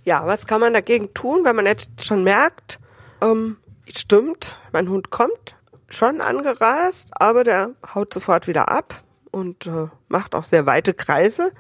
Ja, 0.06 0.25
was 0.25 0.47
kann 0.47 0.62
man 0.62 0.74
dagegen 0.74 1.13
tun, 1.13 1.44
wenn 1.44 1.56
man 1.56 1.65
jetzt 1.65 2.06
schon 2.06 2.24
merkt, 2.24 2.79
ähm, 3.21 3.57
stimmt, 3.94 4.57
mein 4.71 4.89
Hund 4.89 5.12
kommt 5.12 5.56
schon 5.91 6.21
angerast, 6.21 7.07
aber 7.11 7.43
der 7.43 7.71
haut 7.93 8.13
sofort 8.13 8.47
wieder 8.47 8.69
ab 8.69 9.01
und 9.31 9.67
äh, 9.67 9.88
macht 10.07 10.35
auch 10.35 10.45
sehr 10.45 10.65
weite 10.65 10.93
Kreise. 10.93 11.51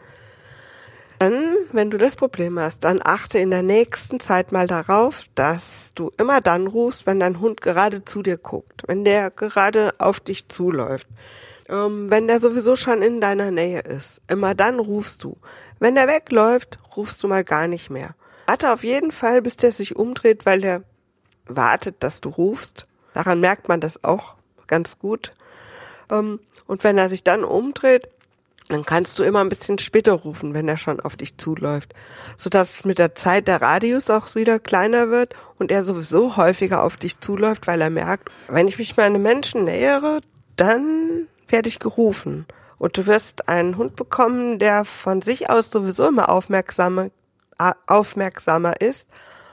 Dann, 1.19 1.55
wenn 1.71 1.91
du 1.91 1.97
das 1.97 2.15
Problem 2.15 2.59
hast, 2.59 2.83
dann 2.83 2.99
achte 3.03 3.37
in 3.37 3.51
der 3.51 3.61
nächsten 3.61 4.19
Zeit 4.19 4.51
mal 4.51 4.65
darauf, 4.65 5.25
dass 5.35 5.91
du 5.93 6.11
immer 6.17 6.41
dann 6.41 6.65
rufst, 6.65 7.05
wenn 7.05 7.19
dein 7.19 7.39
Hund 7.39 7.61
gerade 7.61 8.03
zu 8.03 8.23
dir 8.23 8.37
guckt, 8.37 8.83
wenn 8.87 9.05
der 9.05 9.29
gerade 9.29 9.93
auf 9.99 10.19
dich 10.19 10.49
zuläuft, 10.49 11.07
ähm, 11.69 12.09
wenn 12.09 12.27
der 12.27 12.39
sowieso 12.39 12.75
schon 12.75 13.03
in 13.03 13.21
deiner 13.21 13.51
Nähe 13.51 13.81
ist. 13.81 14.19
Immer 14.27 14.55
dann 14.55 14.79
rufst 14.79 15.23
du. 15.23 15.37
Wenn 15.79 15.93
der 15.93 16.07
wegläuft, 16.07 16.79
rufst 16.95 17.21
du 17.21 17.27
mal 17.27 17.43
gar 17.43 17.67
nicht 17.67 17.91
mehr. 17.91 18.15
Warte 18.47 18.73
auf 18.73 18.83
jeden 18.83 19.11
Fall, 19.11 19.43
bis 19.43 19.57
der 19.57 19.71
sich 19.71 19.95
umdreht, 19.95 20.45
weil 20.47 20.61
der 20.61 20.83
wartet, 21.45 21.97
dass 21.99 22.19
du 22.19 22.29
rufst. 22.29 22.87
Daran 23.13 23.39
merkt 23.39 23.67
man 23.67 23.81
das 23.81 24.03
auch 24.03 24.35
ganz 24.67 24.99
gut. 24.99 25.33
Ähm, 26.09 26.39
und 26.67 26.83
wenn 26.83 26.97
er 26.97 27.09
sich 27.09 27.23
dann 27.23 27.43
umdreht, 27.43 28.07
dann 28.69 28.85
kannst 28.85 29.19
du 29.19 29.23
immer 29.23 29.41
ein 29.41 29.49
bisschen 29.49 29.77
später 29.79 30.13
rufen, 30.13 30.53
wenn 30.53 30.67
er 30.67 30.77
schon 30.77 30.99
auf 31.01 31.17
dich 31.17 31.37
zuläuft, 31.37 31.93
sodass 32.37 32.85
mit 32.85 32.97
der 32.97 33.15
Zeit 33.15 33.47
der 33.47 33.61
Radius 33.61 34.09
auch 34.09 34.33
wieder 34.35 34.59
kleiner 34.59 35.09
wird 35.09 35.35
und 35.59 35.71
er 35.71 35.83
sowieso 35.83 36.37
häufiger 36.37 36.83
auf 36.83 36.95
dich 36.95 37.19
zuläuft, 37.19 37.67
weil 37.67 37.81
er 37.81 37.89
merkt, 37.89 38.29
wenn 38.47 38.67
ich 38.67 38.77
mich 38.77 38.95
meinem 38.95 39.21
Menschen 39.21 39.63
nähere, 39.63 40.21
dann 40.55 41.27
werde 41.49 41.69
ich 41.69 41.79
gerufen. 41.79 42.45
Und 42.77 42.97
du 42.97 43.05
wirst 43.05 43.47
einen 43.49 43.77
Hund 43.77 43.95
bekommen, 43.95 44.57
der 44.57 44.85
von 44.85 45.21
sich 45.21 45.49
aus 45.49 45.69
sowieso 45.69 46.07
immer 46.07 46.29
aufmerksamer, 46.29 47.09
aufmerksamer 47.85 48.81
ist 48.81 49.05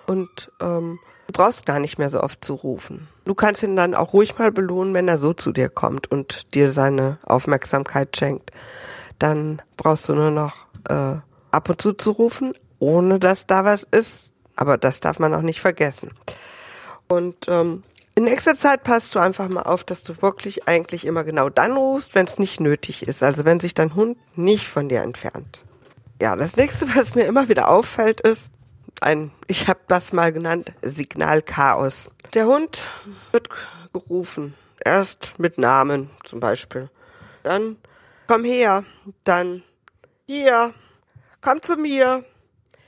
und 0.06 0.50
ähm, 0.60 0.98
du 1.28 1.32
brauchst 1.32 1.64
gar 1.64 1.78
nicht 1.78 1.98
mehr 1.98 2.10
so 2.10 2.20
oft 2.20 2.44
zu 2.44 2.54
rufen. 2.54 3.06
Du 3.24 3.34
kannst 3.34 3.62
ihn 3.62 3.76
dann 3.76 3.94
auch 3.94 4.12
ruhig 4.12 4.36
mal 4.38 4.50
belohnen, 4.50 4.92
wenn 4.94 5.06
er 5.06 5.18
so 5.18 5.32
zu 5.32 5.52
dir 5.52 5.68
kommt 5.68 6.10
und 6.10 6.54
dir 6.54 6.72
seine 6.72 7.18
Aufmerksamkeit 7.24 8.16
schenkt 8.16 8.50
dann 9.18 9.62
brauchst 9.76 10.08
du 10.08 10.14
nur 10.14 10.30
noch 10.30 10.66
äh, 10.88 11.16
ab 11.50 11.68
und 11.68 11.82
zu 11.82 11.92
zu 11.92 12.12
rufen, 12.12 12.54
ohne 12.78 13.18
dass 13.18 13.46
da 13.46 13.64
was 13.64 13.82
ist. 13.82 14.30
Aber 14.56 14.76
das 14.76 15.00
darf 15.00 15.18
man 15.18 15.34
auch 15.34 15.42
nicht 15.42 15.60
vergessen. 15.60 16.10
Und 17.08 17.46
ähm, 17.48 17.84
in 18.14 18.24
nächster 18.24 18.56
Zeit 18.56 18.82
passt 18.82 19.14
du 19.14 19.20
einfach 19.20 19.48
mal 19.48 19.62
auf, 19.62 19.84
dass 19.84 20.02
du 20.02 20.20
wirklich 20.20 20.66
eigentlich 20.66 21.06
immer 21.06 21.22
genau 21.22 21.48
dann 21.48 21.76
rufst, 21.76 22.14
wenn 22.14 22.26
es 22.26 22.38
nicht 22.38 22.60
nötig 22.60 23.06
ist. 23.06 23.22
Also 23.22 23.44
wenn 23.44 23.60
sich 23.60 23.74
dein 23.74 23.94
Hund 23.94 24.18
nicht 24.36 24.66
von 24.66 24.88
dir 24.88 25.02
entfernt. 25.02 25.64
Ja, 26.20 26.34
das 26.34 26.56
nächste, 26.56 26.92
was 26.96 27.14
mir 27.14 27.26
immer 27.26 27.48
wieder 27.48 27.68
auffällt, 27.68 28.20
ist 28.20 28.50
ein, 29.02 29.30
ich 29.46 29.68
habe 29.68 29.80
das 29.88 30.12
mal 30.12 30.32
genannt, 30.32 30.72
Signalchaos. 30.82 32.10
Der 32.34 32.46
Hund 32.46 32.88
wird 33.32 33.48
gerufen. 33.92 34.54
Erst 34.84 35.38
mit 35.38 35.58
Namen 35.58 36.10
zum 36.24 36.40
Beispiel. 36.40 36.90
Dann 37.42 37.76
komm 38.26 38.44
her, 38.44 38.84
dann 39.24 39.62
hier, 40.26 40.74
komm 41.40 41.62
zu 41.62 41.76
mir, 41.76 42.24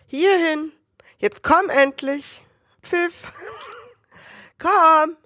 hierhin, 0.06 0.72
jetzt 1.18 1.42
komm 1.42 1.68
endlich, 1.68 2.44
Pfiff, 2.82 3.32
komm, 4.58 5.16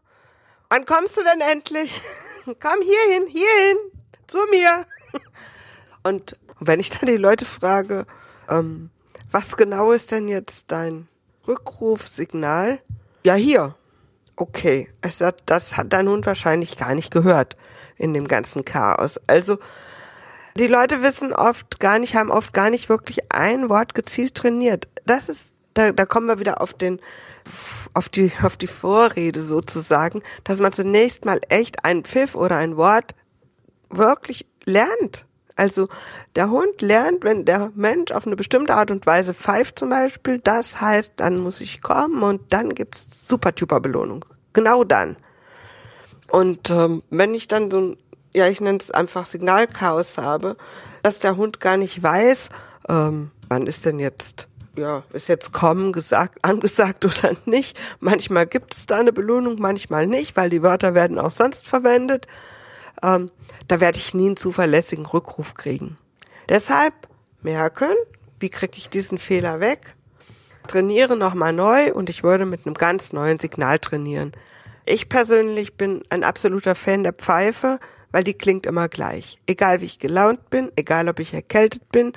wann 0.69 0.87
kommst 0.87 1.17
du 1.17 1.23
denn 1.23 1.41
endlich? 1.41 2.01
Komm 2.61 2.83
hierhin, 2.83 3.27
hierhin, 3.27 3.79
zu 4.27 4.37
mir. 4.51 4.87
Und 6.03 6.37
wenn 6.61 6.79
ich 6.79 6.91
dann 6.91 7.07
die 7.07 7.17
Leute 7.17 7.47
frage, 7.47 8.07
ähm, 8.51 8.91
was 9.35 9.57
genau 9.57 9.91
ist 9.91 10.13
denn 10.13 10.29
jetzt 10.29 10.71
dein 10.71 11.09
Rückrufsignal. 11.49 12.79
Ja, 13.25 13.35
hier. 13.35 13.75
Okay. 14.37 14.89
Es 15.01 15.21
hat, 15.21 15.43
das 15.47 15.77
hat 15.77 15.93
dein 15.93 16.09
Hund 16.09 16.25
wahrscheinlich 16.25 16.77
gar 16.77 16.95
nicht 16.95 17.11
gehört 17.11 17.57
in 17.97 18.15
dem 18.15 18.29
ganzen 18.29 18.65
Chaos. 18.65 19.21
Also, 19.27 19.59
die 20.57 20.69
Leute 20.69 21.03
wissen 21.03 21.33
oft 21.33 21.81
gar 21.81 21.99
nicht, 21.99 22.15
haben 22.15 22.31
oft 22.31 22.55
gar 22.55 22.71
nicht 22.71 22.89
wirklich 22.89 23.33
ein 23.33 23.69
Wort 23.69 23.97
gezielt 23.97 24.37
trainiert. 24.37 24.87
Das 25.05 25.29
ist, 25.29 25.53
da, 25.75 25.91
da 25.91 26.07
kommen 26.07 26.29
wir 26.29 26.39
wieder 26.39 26.61
auf 26.61 26.73
den, 26.73 27.01
auf 27.93 28.09
die, 28.09 28.31
auf 28.41 28.57
die 28.57 28.69
Vorrede 28.69 29.43
sozusagen, 29.43 30.23
dass 30.45 30.61
man 30.61 30.73
zunächst 30.73 31.25
mal 31.25 31.41
echt 31.49 31.85
ein 31.85 32.05
Pfiff 32.05 32.37
oder 32.37 32.57
ein 32.59 32.77
Wort 32.77 33.17
wirklich 33.91 34.47
lernt. 34.65 35.27
Also 35.57 35.89
der 36.35 36.51
Hund 36.51 36.83
lernt, 36.83 37.23
wenn 37.23 37.45
der 37.45 37.71
Mensch 37.75 38.11
auf 38.13 38.27
eine 38.27 38.37
bestimmte 38.37 38.75
Art 38.75 38.91
und 38.91 39.07
Weise 39.07 39.35
pfeift 39.35 39.79
zum 39.79 39.91
Beispiel, 39.91 40.41
das 40.41 40.81
heißt, 40.81 41.13
dann 41.17 41.39
muss 41.39 41.61
ich 41.61 41.81
kommen 41.81 42.23
und 42.23 42.53
dann 42.53 42.71
gibt's 42.71 43.29
super 43.29 43.53
Belohnung. 43.81 44.25
Genau 44.53 44.83
dann. 44.85 45.17
Und 46.31 46.71
ähm, 46.71 47.03
wenn 47.11 47.35
ich 47.35 47.47
dann 47.47 47.71
so 47.71 47.81
ein, 47.81 47.97
ja, 48.35 48.49
ich 48.49 48.61
nenne 48.61 48.79
es 48.79 48.91
einfach 48.91 49.27
Signalchaos 49.27 50.19
habe, 50.19 50.57
dass 51.03 51.21
der 51.21 51.37
Hund 51.37 51.61
gar 51.61 51.77
nicht 51.77 52.03
weiß, 52.03 52.49
ähm, 52.89 53.31
wann 53.49 53.69
ist 53.69 53.87
denn 53.87 54.01
jetzt, 54.01 54.49
ja, 54.77 55.05
ist 55.13 55.29
jetzt 55.29 55.53
kommen 55.53 55.93
gesagt, 55.93 56.39
angesagt 56.43 57.05
oder 57.05 57.37
nicht. 57.45 57.79
Manchmal 58.01 58.47
gibt 58.47 58.75
es 58.75 58.87
da 58.87 58.99
eine 58.99 59.13
Belohnung, 59.13 59.61
manchmal 59.61 60.09
nicht, 60.09 60.37
weil 60.37 60.51
die 60.51 60.63
Wörter 60.63 60.95
werden 60.95 61.21
auch 61.21 61.31
sonst 61.31 61.69
verwendet 61.69 62.27
ähm, 63.03 63.31
da 63.69 63.81
werde 63.81 63.99
ich 63.99 64.15
nie 64.15 64.27
einen 64.27 64.37
zuverlässigen 64.37 65.07
Rückruf 65.07 65.55
kriegen. 65.55 65.99
Deshalb 66.49 66.95
merken, 67.43 67.93
wie 68.39 68.51
kriege 68.51 68.77
ich 68.77 68.91
diesen 68.91 69.19
Fehler 69.19 69.61
weg? 69.61 69.95
Trainiere 70.67 71.17
nochmal 71.17 71.53
neu 71.53 71.93
und 71.93 72.09
ich 72.11 72.23
würde 72.23 72.47
mit 72.47 72.67
einem 72.67 72.75
ganz 72.75 73.13
neuen 73.13 73.39
Signal 73.39 73.79
trainieren. 73.79 74.33
Ich 74.87 75.09
persönlich 75.09 75.77
bin 75.77 76.03
ein 76.11 76.25
absoluter 76.25 76.75
Fan 76.75 77.03
der 77.03 77.13
Pfeife, 77.13 77.81
weil 78.13 78.25
die 78.25 78.35
klingt 78.35 78.67
immer 78.67 78.89
gleich. 78.89 79.39
Egal 79.47 79.81
wie 79.81 79.87
ich 79.87 79.99
gelaunt 79.99 80.51
bin, 80.51 80.71
egal 80.77 81.09
ob 81.09 81.21
ich 81.21 81.35
erkältet 81.35 81.91
bin, 81.91 82.13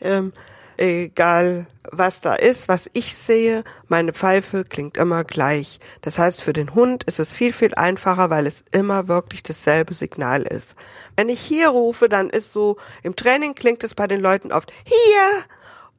ähm, 0.00 0.32
egal 0.78 1.66
was 1.90 2.20
da 2.20 2.34
ist, 2.34 2.68
was 2.68 2.88
ich 2.92 3.16
sehe, 3.16 3.64
meine 3.88 4.12
Pfeife 4.12 4.64
klingt 4.64 4.96
immer 4.96 5.24
gleich. 5.24 5.80
Das 6.02 6.18
heißt, 6.18 6.42
für 6.42 6.52
den 6.52 6.74
Hund 6.74 7.04
ist 7.04 7.18
es 7.18 7.32
viel, 7.32 7.52
viel 7.52 7.74
einfacher, 7.74 8.30
weil 8.30 8.46
es 8.46 8.64
immer 8.70 9.08
wirklich 9.08 9.42
dasselbe 9.42 9.94
Signal 9.94 10.42
ist. 10.42 10.74
Wenn 11.16 11.28
ich 11.28 11.40
hier 11.40 11.68
rufe, 11.68 12.08
dann 12.08 12.30
ist 12.30 12.52
so, 12.52 12.76
im 13.02 13.16
Training 13.16 13.54
klingt 13.54 13.82
es 13.84 13.94
bei 13.94 14.06
den 14.06 14.20
Leuten 14.20 14.52
oft 14.52 14.72
hier. 14.84 15.44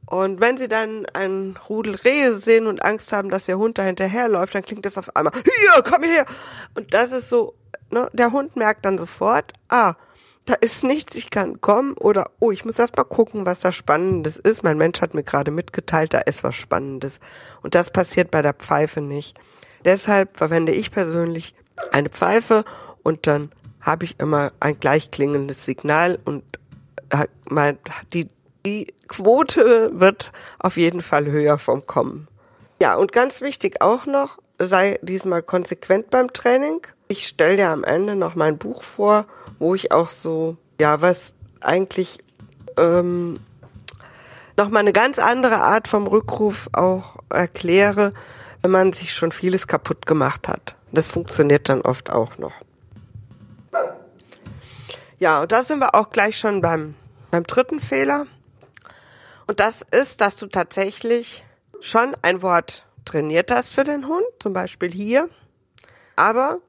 Und 0.06 0.40
wenn 0.40 0.58
sie 0.58 0.68
dann 0.68 1.06
ein 1.14 1.58
Rudel 1.70 1.96
Rehe 1.96 2.38
sehen 2.38 2.66
und 2.66 2.84
Angst 2.84 3.12
haben, 3.12 3.30
dass 3.30 3.46
der 3.46 3.58
Hund 3.60 3.78
da 3.78 3.84
hinterherläuft, 3.84 4.56
dann 4.56 4.64
klingt 4.64 4.86
das 4.86 4.98
auf 4.98 5.16
einmal, 5.16 5.34
hier, 5.34 5.84
komm 5.84 6.04
her. 6.04 6.26
Und 6.74 6.94
das 6.94 7.12
ist 7.12 7.30
so, 7.30 7.54
ne, 7.92 8.10
der 8.14 8.32
Hund 8.32 8.56
merkt 8.56 8.86
dann 8.86 8.98
sofort, 8.98 9.54
ah, 9.68 9.96
da 10.50 10.56
ist 10.56 10.84
nichts, 10.84 11.13
ich 11.13 11.29
kann 11.29 11.62
kommen 11.62 11.94
oder 11.94 12.32
oh, 12.39 12.51
ich 12.51 12.65
muss 12.65 12.79
erst 12.79 12.98
mal 12.98 13.03
gucken, 13.03 13.46
was 13.46 13.60
da 13.60 13.72
Spannendes 13.72 14.38
ist. 14.38 14.63
Mein 14.63 14.79
Mensch 14.79 15.00
hat 15.00 15.13
mir 15.13 15.22
gerade 15.22 15.51
mitgeteilt, 15.51 16.12
da 16.12 16.20
ist 16.20 16.44
was 16.44 16.56
Spannendes. 16.56 17.20
Und 17.62 17.75
das 17.75 17.91
passiert 17.91 18.32
bei 18.32 18.41
der 18.41 18.53
Pfeife 18.53 19.00
nicht. 19.00 19.38
Deshalb 19.86 20.38
verwende 20.38 20.72
ich 20.72 20.91
persönlich 20.91 21.53
eine 21.91 22.10
Pfeife 22.10 22.65
und 23.03 23.27
dann 23.27 23.51
habe 23.79 24.06
ich 24.06 24.20
immer 24.20 24.51
ein 24.60 24.79
gleich 24.79 25.12
klingendes 25.12 25.65
Signal 25.65 26.18
und 26.25 26.44
äh, 27.10 27.27
die, 28.12 28.27
die 28.65 28.94
Quote 29.08 29.91
wird 29.94 30.32
auf 30.58 30.77
jeden 30.77 31.01
Fall 31.01 31.27
höher 31.27 31.60
vom 31.60 31.86
Kommen. 31.86 32.27
Ja, 32.82 32.96
und 32.96 33.12
ganz 33.12 33.41
wichtig 33.41 33.82
auch 33.82 34.08
noch, 34.08 34.39
sei 34.60 35.00
diesmal 35.01 35.42
konsequent 35.42 36.10
beim 36.10 36.34
Training. 36.34 36.82
Ich 37.08 37.28
stelle 37.28 37.56
dir 37.56 37.70
am 37.70 37.84
Ende 37.84 38.16
noch 38.16 38.36
mein 38.36 38.58
Buch 38.58 38.84
vor 38.84 39.25
wo 39.60 39.75
ich 39.75 39.92
auch 39.92 40.10
so, 40.10 40.58
ja, 40.80 41.01
was 41.01 41.34
eigentlich 41.62 42.20
ähm, 42.78 43.39
nochmal 44.58 44.82
eine 44.82 44.94
ganz 44.94 45.20
andere 45.20 45.58
Art 45.58 45.88
vom 45.88 46.08
Rückruf 46.08 46.70
auch 46.72 47.18
erkläre, 47.30 48.13
wenn 48.62 48.72
man 48.72 48.94
sich 48.94 49.13
schon 49.13 49.32
vieles 49.32 49.68
kaputt 49.68 50.06
gemacht 50.06 50.48
hat. 50.48 50.75
Das 50.92 51.08
funktioniert 51.08 51.70
dann 51.70 51.82
oft 51.82 52.10
auch 52.10 52.38
noch. 52.38 52.54
Ja, 55.20 55.42
und 55.42 55.51
da 55.51 55.63
sind 55.63 55.80
wir 55.80 55.96
auch 55.96 56.10
gleich 56.10 56.39
schon 56.39 56.62
beim, 56.62 56.96
beim 57.30 57.44
dritten 57.44 57.80
Fehler. 57.80 58.25
Und 59.48 59.60
das 59.60 59.82
ist, 59.92 60.22
dass 60.22 60.38
du 60.38 60.48
tatsächlich 60.48 61.44
schon 61.82 62.16
ein 62.22 62.42
Wort 62.42 62.86
trainiert 63.10 63.51
hast 63.51 63.74
für 63.74 63.84
den 63.84 64.08
Hund, 64.08 64.25
zum 64.39 64.54
Beispiel 64.54 64.92
hier, 64.92 65.30
aber 66.16 66.62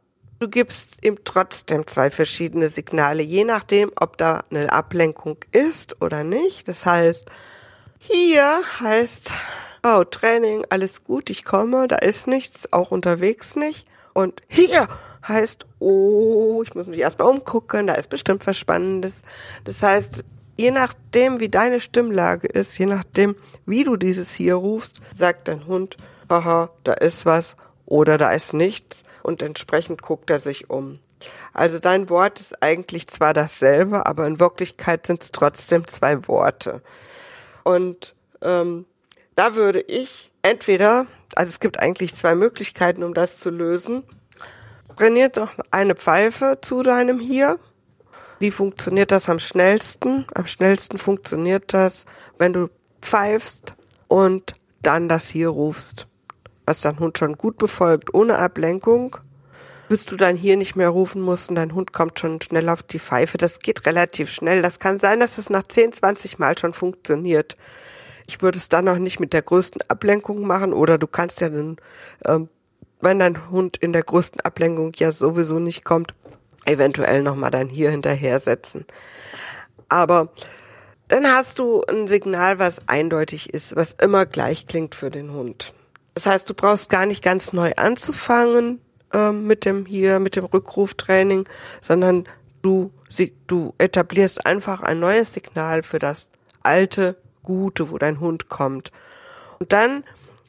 Du 0.42 0.48
gibst 0.48 1.04
ihm 1.04 1.18
trotzdem 1.22 1.86
zwei 1.86 2.10
verschiedene 2.10 2.70
Signale, 2.70 3.22
je 3.22 3.44
nachdem, 3.44 3.92
ob 4.00 4.16
da 4.16 4.42
eine 4.50 4.72
Ablenkung 4.72 5.36
ist 5.52 6.00
oder 6.00 6.24
nicht. 6.24 6.66
Das 6.66 6.86
heißt, 6.86 7.30
hier 7.98 8.62
heißt, 8.80 9.32
oh, 9.82 10.02
Training, 10.04 10.64
alles 10.70 11.04
gut, 11.04 11.28
ich 11.28 11.44
komme, 11.44 11.88
da 11.88 11.96
ist 11.96 12.26
nichts, 12.26 12.72
auch 12.72 12.90
unterwegs 12.90 13.54
nicht. 13.54 13.86
Und 14.14 14.40
hier 14.48 14.88
heißt, 15.28 15.66
oh, 15.78 16.62
ich 16.64 16.74
muss 16.74 16.86
mich 16.86 17.00
erstmal 17.00 17.28
umgucken, 17.28 17.86
da 17.86 17.92
ist 17.92 18.08
bestimmt 18.08 18.46
was 18.46 18.56
Spannendes. 18.56 19.16
Das 19.64 19.82
heißt, 19.82 20.24
je 20.56 20.70
nachdem, 20.70 21.38
wie 21.40 21.50
deine 21.50 21.80
Stimmlage 21.80 22.46
ist, 22.46 22.78
je 22.78 22.86
nachdem, 22.86 23.36
wie 23.66 23.84
du 23.84 23.96
dieses 23.96 24.32
hier 24.32 24.54
rufst, 24.54 25.02
sagt 25.14 25.48
dein 25.48 25.66
Hund, 25.66 25.98
haha, 26.30 26.70
da 26.84 26.94
ist 26.94 27.26
was 27.26 27.56
oder 27.86 28.16
da 28.16 28.32
ist 28.32 28.54
nichts 28.54 29.02
und 29.22 29.42
entsprechend 29.42 30.00
guckt 30.00 30.30
er 30.30 30.38
sich 30.38 30.70
um. 30.70 31.00
Also 31.52 31.78
dein 31.78 32.08
Wort 32.08 32.40
ist 32.40 32.62
eigentlich 32.62 33.08
zwar 33.08 33.34
dasselbe, 33.34 34.06
aber 34.06 34.26
in 34.26 34.40
Wirklichkeit 34.40 35.06
sind 35.06 35.22
es 35.22 35.32
trotzdem 35.32 35.86
zwei 35.86 36.26
Worte. 36.28 36.80
Und 37.64 38.14
ähm, 38.40 38.86
da 39.34 39.54
würde 39.54 39.80
ich 39.80 40.30
entweder, 40.42 41.06
also 41.34 41.50
es 41.50 41.60
gibt 41.60 41.78
eigentlich 41.78 42.14
zwei 42.14 42.34
Möglichkeiten, 42.34 43.02
um 43.02 43.12
das 43.12 43.38
zu 43.38 43.50
lösen. 43.50 44.04
Trainiert 44.96 45.36
doch 45.36 45.50
eine 45.70 45.94
Pfeife 45.94 46.58
zu 46.62 46.82
deinem 46.82 47.18
hier. 47.18 47.58
Wie 48.38 48.50
funktioniert 48.50 49.12
das 49.12 49.28
am 49.28 49.38
schnellsten? 49.38 50.26
Am 50.34 50.46
schnellsten 50.46 50.96
funktioniert 50.96 51.74
das, 51.74 52.06
wenn 52.38 52.52
du 52.52 52.68
pfeifst 53.02 53.76
und 54.08 54.54
dann 54.82 55.08
das 55.08 55.28
hier 55.28 55.48
rufst 55.48 56.06
was 56.66 56.80
dein 56.80 56.98
Hund 56.98 57.18
schon 57.18 57.36
gut 57.36 57.58
befolgt, 57.58 58.14
ohne 58.14 58.38
Ablenkung, 58.38 59.16
bis 59.88 60.04
du 60.06 60.16
dann 60.16 60.36
hier 60.36 60.56
nicht 60.56 60.76
mehr 60.76 60.88
rufen 60.88 61.20
musst 61.20 61.48
und 61.48 61.56
dein 61.56 61.74
Hund 61.74 61.92
kommt 61.92 62.18
schon 62.18 62.40
schnell 62.40 62.68
auf 62.68 62.82
die 62.82 62.98
Pfeife. 62.98 63.38
Das 63.38 63.58
geht 63.58 63.86
relativ 63.86 64.30
schnell. 64.30 64.62
Das 64.62 64.78
kann 64.78 64.98
sein, 64.98 65.20
dass 65.20 65.38
es 65.38 65.50
nach 65.50 65.64
10, 65.64 65.92
20 65.94 66.38
Mal 66.38 66.56
schon 66.56 66.72
funktioniert. 66.72 67.56
Ich 68.26 68.40
würde 68.40 68.58
es 68.58 68.68
dann 68.68 68.84
noch 68.84 68.98
nicht 68.98 69.18
mit 69.18 69.32
der 69.32 69.42
größten 69.42 69.82
Ablenkung 69.88 70.46
machen 70.46 70.72
oder 70.72 70.98
du 70.98 71.08
kannst 71.08 71.40
ja 71.40 71.48
dann, 71.48 71.76
ähm, 72.24 72.48
wenn 73.00 73.18
dein 73.18 73.50
Hund 73.50 73.78
in 73.78 73.92
der 73.92 74.04
größten 74.04 74.40
Ablenkung 74.42 74.92
ja 74.94 75.10
sowieso 75.10 75.58
nicht 75.58 75.84
kommt, 75.84 76.14
eventuell 76.64 77.22
nochmal 77.22 77.50
dann 77.50 77.68
hier 77.68 77.90
hinterher 77.90 78.38
setzen. 78.38 78.86
Aber 79.88 80.28
dann 81.08 81.26
hast 81.26 81.58
du 81.58 81.82
ein 81.82 82.06
Signal, 82.06 82.60
was 82.60 82.86
eindeutig 82.86 83.52
ist, 83.52 83.74
was 83.74 83.94
immer 83.94 84.26
gleich 84.26 84.68
klingt 84.68 84.94
für 84.94 85.10
den 85.10 85.32
Hund. 85.32 85.74
Das 86.20 86.26
heißt, 86.26 86.50
du 86.50 86.52
brauchst 86.52 86.90
gar 86.90 87.06
nicht 87.06 87.24
ganz 87.24 87.54
neu 87.54 87.72
anzufangen 87.76 88.82
ähm, 89.14 89.46
mit 89.46 89.64
dem 89.64 89.86
hier, 89.86 90.20
mit 90.20 90.36
dem 90.36 90.44
Rückruftraining, 90.44 91.48
sondern 91.80 92.24
du, 92.60 92.92
sie, 93.08 93.32
du 93.46 93.72
etablierst 93.78 94.44
einfach 94.44 94.82
ein 94.82 95.00
neues 95.00 95.32
Signal 95.32 95.82
für 95.82 95.98
das 95.98 96.30
alte, 96.62 97.16
gute, 97.42 97.88
wo 97.88 97.96
dein 97.96 98.20
Hund 98.20 98.50
kommt. 98.50 98.92
Und 99.60 99.72
dann 99.72 100.04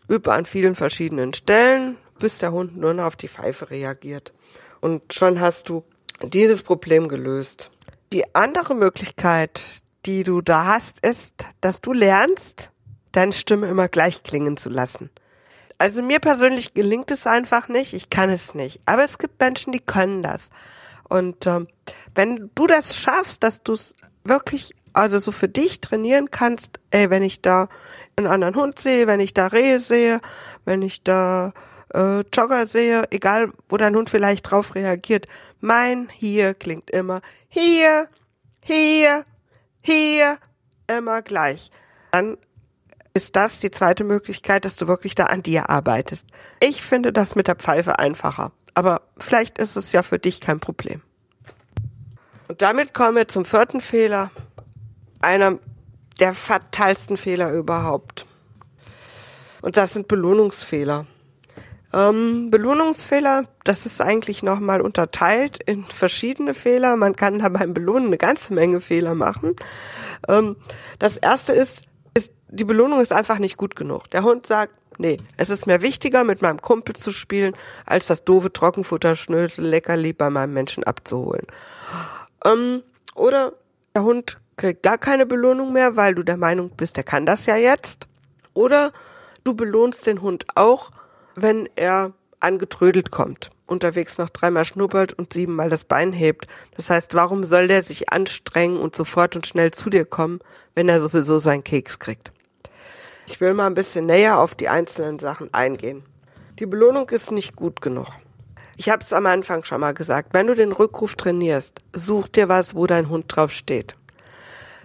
übe 0.09 0.33
an 0.33 0.45
vielen 0.45 0.75
verschiedenen 0.75 1.33
Stellen, 1.33 1.95
bis 2.19 2.39
der 2.39 2.51
Hund 2.51 2.75
nur 2.75 2.93
noch 2.93 3.05
auf 3.05 3.15
die 3.15 3.29
Pfeife 3.29 3.69
reagiert. 3.69 4.33
Und 4.81 5.13
schon 5.13 5.39
hast 5.39 5.69
du 5.69 5.85
dieses 6.21 6.63
Problem 6.63 7.07
gelöst. 7.07 7.71
Die 8.11 8.35
andere 8.35 8.75
Möglichkeit, 8.75 9.61
die 10.05 10.25
du 10.25 10.41
da 10.41 10.65
hast, 10.65 11.05
ist, 11.05 11.45
dass 11.61 11.79
du 11.79 11.93
lernst, 11.93 12.71
deine 13.13 13.31
Stimme 13.31 13.67
immer 13.67 13.87
gleich 13.87 14.21
klingen 14.23 14.57
zu 14.57 14.69
lassen. 14.69 15.09
Also 15.81 16.03
mir 16.03 16.19
persönlich 16.19 16.75
gelingt 16.75 17.09
es 17.09 17.25
einfach 17.25 17.67
nicht. 17.67 17.93
Ich 17.93 18.11
kann 18.11 18.29
es 18.29 18.53
nicht. 18.53 18.79
Aber 18.85 19.03
es 19.03 19.17
gibt 19.17 19.39
Menschen, 19.39 19.73
die 19.73 19.79
können 19.79 20.21
das. 20.21 20.51
Und 21.09 21.47
ähm, 21.47 21.67
wenn 22.13 22.51
du 22.53 22.67
das 22.67 22.95
schaffst, 22.95 23.41
dass 23.41 23.63
du 23.63 23.73
es 23.73 23.95
wirklich, 24.23 24.75
also 24.93 25.17
so 25.17 25.31
für 25.31 25.47
dich 25.47 25.81
trainieren 25.81 26.29
kannst, 26.29 26.79
ey, 26.91 27.09
wenn 27.09 27.23
ich 27.23 27.41
da 27.41 27.67
einen 28.15 28.27
anderen 28.27 28.53
Hund 28.53 28.77
sehe, 28.77 29.07
wenn 29.07 29.19
ich 29.19 29.33
da 29.33 29.47
Rehe 29.47 29.79
sehe, 29.79 30.21
wenn 30.65 30.83
ich 30.83 31.01
da 31.01 31.51
äh, 31.95 32.19
Jogger 32.31 32.67
sehe, 32.67 33.05
egal 33.09 33.51
wo 33.67 33.77
dein 33.77 33.95
Hund 33.95 34.11
vielleicht 34.11 34.51
drauf 34.51 34.75
reagiert, 34.75 35.27
mein 35.61 36.09
hier 36.09 36.53
klingt 36.53 36.91
immer 36.91 37.21
hier, 37.50 38.07
hier, 38.63 39.25
hier, 39.81 40.38
immer 40.85 41.23
gleich. 41.23 41.71
Dann 42.11 42.38
ist 43.13 43.36
das 43.36 43.60
die 43.60 43.72
zweite 43.72 44.03
Möglichkeit, 44.03 44.65
dass 44.65 44.75
du 44.75 44.88
wirklich 44.88 45.15
da 45.15 45.25
an 45.25 45.44
dir 45.44 45.70
arbeitest. 45.70 46.25
Ich 46.60 46.82
finde 46.82 47.12
das 47.12 47.36
mit 47.36 47.48
der 47.48 47.56
Pfeife 47.56 48.00
einfacher. 48.00 48.51
Aber 48.74 49.01
vielleicht 49.18 49.58
ist 49.58 49.75
es 49.75 49.91
ja 49.91 50.01
für 50.01 50.20
dich 50.20 50.39
kein 50.39 50.60
Problem. 50.60 51.01
Und 52.48 52.62
damit 52.62 52.94
kommen 52.94 53.15
wir 53.15 53.27
zum 53.27 53.46
vierten 53.46 53.82
Fehler. 53.82 54.32
Einer 55.20 55.60
der 56.20 56.34
fatalsten 56.34 57.18
Fehler 57.18 57.51
überhaupt. 57.51 58.25
Und 59.62 59.77
das 59.77 59.94
sind 59.94 60.08
Belohnungsfehler. 60.08 61.06
Ähm, 61.94 62.50
Belohnungsfehler, 62.50 63.46
das 63.63 63.86
ist 63.86 64.01
eigentlich 64.01 64.44
nochmal 64.44 64.82
unterteilt 64.82 65.62
in 65.63 65.84
verschiedene 65.84 66.53
Fehler. 66.53 66.96
Man 66.96 67.15
kann 67.15 67.39
da 67.39 67.50
beim 67.50 67.74
Belohnen 67.74 68.08
eine 68.08 68.18
ganze 68.18 68.53
Menge 68.53 68.80
Fehler 68.80 69.13
machen. 69.13 69.56
Ähm, 70.27 70.56
das 71.00 71.18
erste 71.18 71.53
ist, 71.53 71.84
ist, 72.13 72.32
die 72.50 72.65
Belohnung 72.65 73.00
ist 73.00 73.13
einfach 73.13 73.39
nicht 73.39 73.58
gut 73.58 73.75
genug. 73.75 74.10
Der 74.12 74.24
Hund 74.24 74.46
sagt, 74.46 74.74
nee, 74.98 75.18
es 75.38 75.50
ist 75.50 75.68
mir 75.68 75.82
wichtiger, 75.82 76.24
mit 76.24 76.41
meinem 76.41 76.62
Kumpel 76.62 76.96
zu 76.96 77.12
spielen, 77.12 77.53
als 77.86 78.08
das 78.08 78.24
doofe 78.24 78.51
Trockenfutterschnösel 78.51 79.65
Leckerli 79.65 80.13
bei 80.13 80.30
meinem 80.30 80.53
Menschen 80.53 80.84
abzuholen. 80.84 81.48
Ähm, 82.46 82.84
oder 83.15 83.53
der 83.96 84.03
Hund 84.03 84.39
kriegt 84.58 84.84
gar 84.84 84.98
keine 84.98 85.25
Belohnung 85.25 85.74
mehr, 85.74 85.96
weil 85.96 86.15
du 86.15 86.24
der 86.24 86.38
Meinung 86.38 86.70
bist, 86.72 86.98
er 86.98 87.03
kann 87.03 87.25
das 87.25 87.46
ja 87.46 87.56
jetzt. 87.56 88.08
Oder 88.53 88.91
du 89.44 89.53
belohnst 89.53 90.06
den 90.08 90.22
Hund 90.22 90.46
auch, 90.56 90.91
wenn 91.36 91.70
er 91.75 92.13
angetrödelt 92.41 93.12
kommt, 93.12 93.50
unterwegs 93.65 94.17
noch 94.17 94.29
dreimal 94.29 94.65
schnuppert 94.65 95.13
und 95.13 95.33
siebenmal 95.33 95.69
das 95.69 95.86
Bein 95.86 96.13
hebt. 96.13 96.48
Das 96.75 96.89
heißt, 96.89 97.13
warum 97.13 97.43
soll 97.43 97.67
der 97.67 97.83
sich 97.83 98.12
anstrengen 98.12 98.77
und 98.77 98.95
sofort 98.95 99.36
und 99.36 99.48
schnell 99.48 99.71
zu 99.71 99.89
dir 99.89 100.05
kommen, 100.05 100.39
wenn 100.75 100.89
er 100.89 101.00
sowieso 101.00 101.39
seinen 101.39 101.63
Keks 101.63 102.00
kriegt? 102.00 102.31
Ich 103.27 103.39
will 103.39 103.53
mal 103.53 103.67
ein 103.67 103.75
bisschen 103.75 104.05
näher 104.05 104.39
auf 104.39 104.55
die 104.55 104.69
einzelnen 104.69 105.19
Sachen 105.19 105.53
eingehen. 105.53 106.03
Die 106.60 106.65
Belohnung 106.65 107.10
ist 107.10 107.31
nicht 107.31 107.55
gut 107.55 107.81
genug. 107.81 108.07
Ich 108.77 108.89
habe 108.89 109.03
es 109.03 109.13
am 109.13 109.25
Anfang 109.25 109.63
schon 109.63 109.81
mal 109.81 109.93
gesagt, 109.93 110.33
wenn 110.33 110.48
du 110.48 110.55
den 110.55 110.71
Rückruf 110.71 111.15
trainierst, 111.15 111.81
such 111.93 112.27
dir 112.27 112.50
was, 112.50 112.75
wo 112.75 112.88
dein 112.88 113.10
Hund 113.10 113.25
drauf 113.27 113.51
steht. 113.51 113.95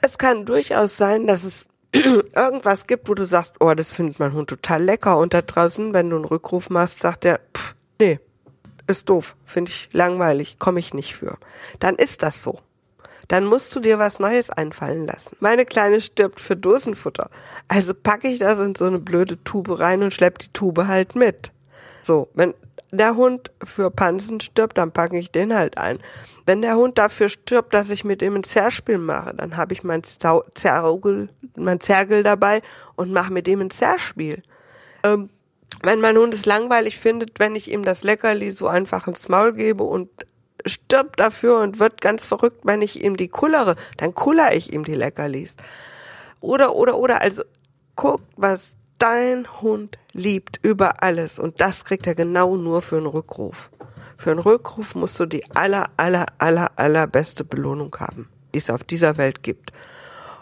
Es 0.00 0.18
kann 0.18 0.44
durchaus 0.44 0.96
sein, 0.96 1.26
dass 1.26 1.44
es 1.44 1.66
irgendwas 2.04 2.86
gibt, 2.86 3.08
wo 3.08 3.14
du 3.14 3.26
sagst, 3.26 3.54
oh, 3.60 3.74
das 3.74 3.92
findet 3.92 4.18
mein 4.18 4.32
Hund 4.32 4.50
total 4.50 4.82
lecker 4.82 5.18
und 5.18 5.34
da 5.34 5.42
draußen, 5.42 5.92
wenn 5.92 6.10
du 6.10 6.16
einen 6.16 6.24
Rückruf 6.24 6.70
machst, 6.70 7.00
sagt 7.00 7.24
er, 7.24 7.40
pff, 7.54 7.74
nee, 8.00 8.20
ist 8.86 9.08
doof, 9.08 9.36
finde 9.44 9.70
ich 9.70 9.88
langweilig, 9.92 10.58
komme 10.58 10.80
ich 10.80 10.94
nicht 10.94 11.14
für. 11.14 11.38
Dann 11.80 11.96
ist 11.96 12.22
das 12.22 12.42
so. 12.42 12.60
Dann 13.28 13.44
musst 13.44 13.74
du 13.74 13.80
dir 13.80 13.98
was 13.98 14.20
Neues 14.20 14.50
einfallen 14.50 15.04
lassen. 15.04 15.36
Meine 15.40 15.64
Kleine 15.66 16.00
stirbt 16.00 16.38
für 16.38 16.56
Dosenfutter. 16.56 17.30
Also 17.66 17.92
packe 17.92 18.28
ich 18.28 18.38
das 18.38 18.60
in 18.60 18.76
so 18.76 18.84
eine 18.84 19.00
blöde 19.00 19.42
Tube 19.42 19.80
rein 19.80 20.02
und 20.02 20.12
schlepp 20.12 20.38
die 20.38 20.52
Tube 20.52 20.86
halt 20.86 21.16
mit. 21.16 21.50
So, 22.02 22.28
wenn 22.34 22.54
der 22.98 23.16
Hund 23.16 23.50
für 23.62 23.90
Pansen 23.90 24.40
stirbt, 24.40 24.78
dann 24.78 24.92
packe 24.92 25.18
ich 25.18 25.30
den 25.30 25.54
halt 25.54 25.78
ein. 25.78 25.98
Wenn 26.44 26.62
der 26.62 26.76
Hund 26.76 26.98
dafür 26.98 27.28
stirbt, 27.28 27.74
dass 27.74 27.90
ich 27.90 28.04
mit 28.04 28.22
ihm 28.22 28.36
ein 28.36 28.44
Zerspiel 28.44 28.98
mache, 28.98 29.34
dann 29.34 29.56
habe 29.56 29.74
ich 29.74 29.82
mein, 29.82 30.02
Zergel, 30.04 31.28
mein 31.56 31.80
Zergel 31.80 32.22
dabei 32.22 32.62
und 32.94 33.12
mache 33.12 33.32
mit 33.32 33.48
ihm 33.48 33.60
ein 33.60 33.70
Zerspiel. 33.70 34.42
Ähm, 35.02 35.30
wenn 35.82 36.00
mein 36.00 36.16
Hund 36.16 36.34
es 36.34 36.46
langweilig 36.46 36.98
findet, 36.98 37.38
wenn 37.38 37.56
ich 37.56 37.70
ihm 37.70 37.82
das 37.82 38.02
Leckerli 38.02 38.50
so 38.50 38.68
einfach 38.68 39.06
ins 39.08 39.28
Maul 39.28 39.52
gebe 39.52 39.84
und 39.84 40.08
stirbt 40.64 41.20
dafür 41.20 41.60
und 41.60 41.78
wird 41.78 42.00
ganz 42.00 42.26
verrückt, 42.26 42.60
wenn 42.64 42.82
ich 42.82 43.02
ihm 43.02 43.16
die 43.16 43.28
kullere, 43.28 43.76
dann 43.96 44.14
kuller 44.14 44.54
ich 44.54 44.72
ihm 44.72 44.84
die 44.84 44.94
Leckerlis. 44.94 45.54
Oder, 46.40 46.74
oder, 46.74 46.98
oder, 46.98 47.20
also 47.20 47.42
guck, 47.94 48.20
was 48.36 48.76
dein 48.98 49.46
Hund 49.60 49.98
liebt 50.12 50.58
über 50.62 51.02
alles 51.02 51.38
und 51.38 51.60
das 51.60 51.84
kriegt 51.84 52.06
er 52.06 52.14
genau 52.14 52.56
nur 52.56 52.82
für 52.82 52.96
einen 52.96 53.06
Rückruf. 53.06 53.70
Für 54.16 54.30
einen 54.30 54.40
Rückruf 54.40 54.94
musst 54.94 55.20
du 55.20 55.26
die 55.26 55.44
aller, 55.54 55.90
aller, 55.96 56.26
aller, 56.38 56.70
allerbeste 56.76 57.44
Belohnung 57.44 57.94
haben, 57.98 58.28
die 58.54 58.58
es 58.58 58.70
auf 58.70 58.82
dieser 58.82 59.16
Welt 59.18 59.42
gibt. 59.42 59.72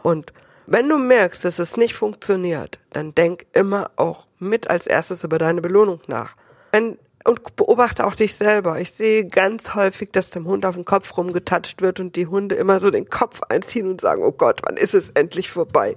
Und 0.02 0.32
wenn 0.66 0.88
du 0.88 0.98
merkst, 0.98 1.44
dass 1.44 1.58
es 1.58 1.76
nicht 1.76 1.94
funktioniert, 1.94 2.78
dann 2.92 3.14
denk 3.14 3.46
immer 3.52 3.90
auch 3.96 4.26
mit 4.38 4.70
als 4.70 4.86
erstes 4.86 5.24
über 5.24 5.38
deine 5.38 5.60
Belohnung 5.60 6.00
nach. 6.06 6.36
Wenn, 6.72 6.98
und 7.24 7.56
beobachte 7.56 8.06
auch 8.06 8.14
dich 8.14 8.34
selber. 8.34 8.80
Ich 8.80 8.92
sehe 8.92 9.26
ganz 9.26 9.74
häufig, 9.74 10.12
dass 10.12 10.30
dem 10.30 10.46
Hund 10.46 10.66
auf 10.66 10.74
den 10.74 10.84
Kopf 10.84 11.16
rumgetatscht 11.16 11.80
wird 11.80 11.98
und 11.98 12.16
die 12.16 12.26
Hunde 12.26 12.54
immer 12.54 12.80
so 12.80 12.90
den 12.90 13.08
Kopf 13.08 13.40
einziehen 13.48 13.88
und 13.88 14.00
sagen, 14.00 14.22
oh 14.22 14.32
Gott, 14.32 14.60
wann 14.64 14.76
ist 14.76 14.94
es 14.94 15.10
endlich 15.10 15.50
vorbei? 15.50 15.96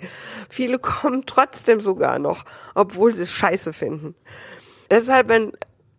Viele 0.49 0.79
kommen 0.79 1.25
trotzdem 1.25 1.81
sogar 1.81 2.17
noch, 2.17 2.45
obwohl 2.75 3.13
sie 3.13 3.23
es 3.23 3.31
scheiße 3.31 3.73
finden. 3.73 4.15
Deshalb, 4.89 5.27
wenn 5.27 5.51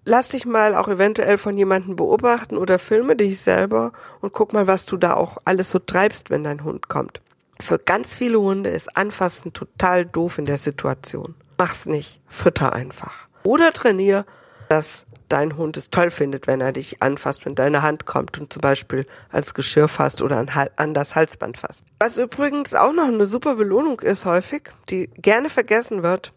lass 0.08 0.30
dich 0.30 0.46
mal 0.46 0.74
auch 0.74 0.88
eventuell 0.88 1.36
von 1.36 1.56
jemandem 1.56 1.94
beobachten 1.94 2.56
oder 2.56 2.78
filme 2.78 3.14
dich 3.14 3.40
selber 3.40 3.92
und 4.20 4.32
guck 4.32 4.54
mal, 4.54 4.66
was 4.66 4.86
du 4.86 4.96
da 4.96 5.14
auch 5.14 5.36
alles 5.44 5.70
so 5.70 5.78
treibst, 5.78 6.30
wenn 6.30 6.44
dein 6.44 6.64
Hund 6.64 6.88
kommt. 6.88 7.20
Für 7.60 7.78
ganz 7.78 8.16
viele 8.16 8.40
Hunde 8.40 8.70
ist 8.70 8.96
Anfassen 8.96 9.52
total 9.52 10.06
doof 10.06 10.38
in 10.38 10.46
der 10.46 10.58
Situation. 10.58 11.34
Mach's 11.58 11.86
nicht, 11.86 12.20
fütter 12.26 12.72
einfach. 12.72 13.28
Oder 13.42 13.72
trainier, 13.72 14.24
dass 14.68 15.06
dein 15.28 15.56
Hund 15.56 15.76
es 15.76 15.90
toll 15.90 16.10
findet, 16.10 16.46
wenn 16.46 16.60
er 16.60 16.72
dich 16.72 17.02
anfasst, 17.02 17.44
wenn 17.44 17.54
deine 17.54 17.82
Hand 17.82 18.06
kommt 18.06 18.38
und 18.38 18.52
zum 18.52 18.60
Beispiel 18.60 19.06
ans 19.30 19.54
Geschirr 19.54 19.88
fasst 19.88 20.22
oder 20.22 20.38
an, 20.38 20.50
an 20.76 20.94
das 20.94 21.14
Halsband 21.14 21.58
fasst. 21.58 21.84
Was 22.00 22.18
übrigens 22.18 22.74
auch 22.74 22.92
noch 22.92 23.06
eine 23.06 23.26
super 23.26 23.56
Belohnung 23.56 24.00
ist 24.00 24.24
häufig, 24.24 24.70
die 24.88 25.08
gerne 25.16 25.50
vergessen 25.50 26.02
wird, 26.02 26.32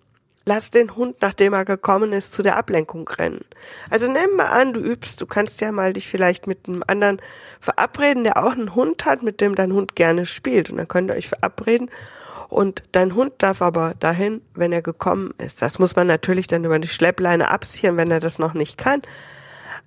lass 0.45 0.71
den 0.71 0.95
Hund, 0.95 1.17
nachdem 1.21 1.53
er 1.53 1.65
gekommen 1.65 2.13
ist, 2.13 2.33
zu 2.33 2.41
der 2.41 2.57
Ablenkung 2.57 3.07
rennen. 3.07 3.45
Also 3.89 4.07
nimm 4.07 4.35
mal 4.35 4.47
an, 4.47 4.73
du 4.73 4.79
übst, 4.79 5.21
du 5.21 5.25
kannst 5.25 5.61
ja 5.61 5.71
mal 5.71 5.93
dich 5.93 6.07
vielleicht 6.07 6.47
mit 6.47 6.67
einem 6.67 6.83
anderen 6.87 7.21
verabreden, 7.59 8.23
der 8.23 8.43
auch 8.43 8.53
einen 8.53 8.75
Hund 8.75 9.05
hat, 9.05 9.23
mit 9.23 9.41
dem 9.41 9.55
dein 9.55 9.73
Hund 9.73 9.95
gerne 9.95 10.25
spielt. 10.25 10.69
Und 10.69 10.77
dann 10.77 10.87
könnt 10.87 11.09
ihr 11.09 11.15
euch 11.15 11.29
verabreden. 11.29 11.89
Und 12.51 12.83
dein 12.91 13.15
Hund 13.15 13.31
darf 13.37 13.61
aber 13.61 13.93
dahin, 13.97 14.41
wenn 14.53 14.73
er 14.73 14.81
gekommen 14.81 15.33
ist. 15.37 15.61
Das 15.61 15.79
muss 15.79 15.95
man 15.95 16.05
natürlich 16.05 16.47
dann 16.47 16.65
über 16.65 16.79
die 16.79 16.89
Schleppleine 16.89 17.49
absichern, 17.49 17.95
wenn 17.95 18.11
er 18.11 18.19
das 18.19 18.39
noch 18.39 18.53
nicht 18.53 18.77
kann. 18.77 19.01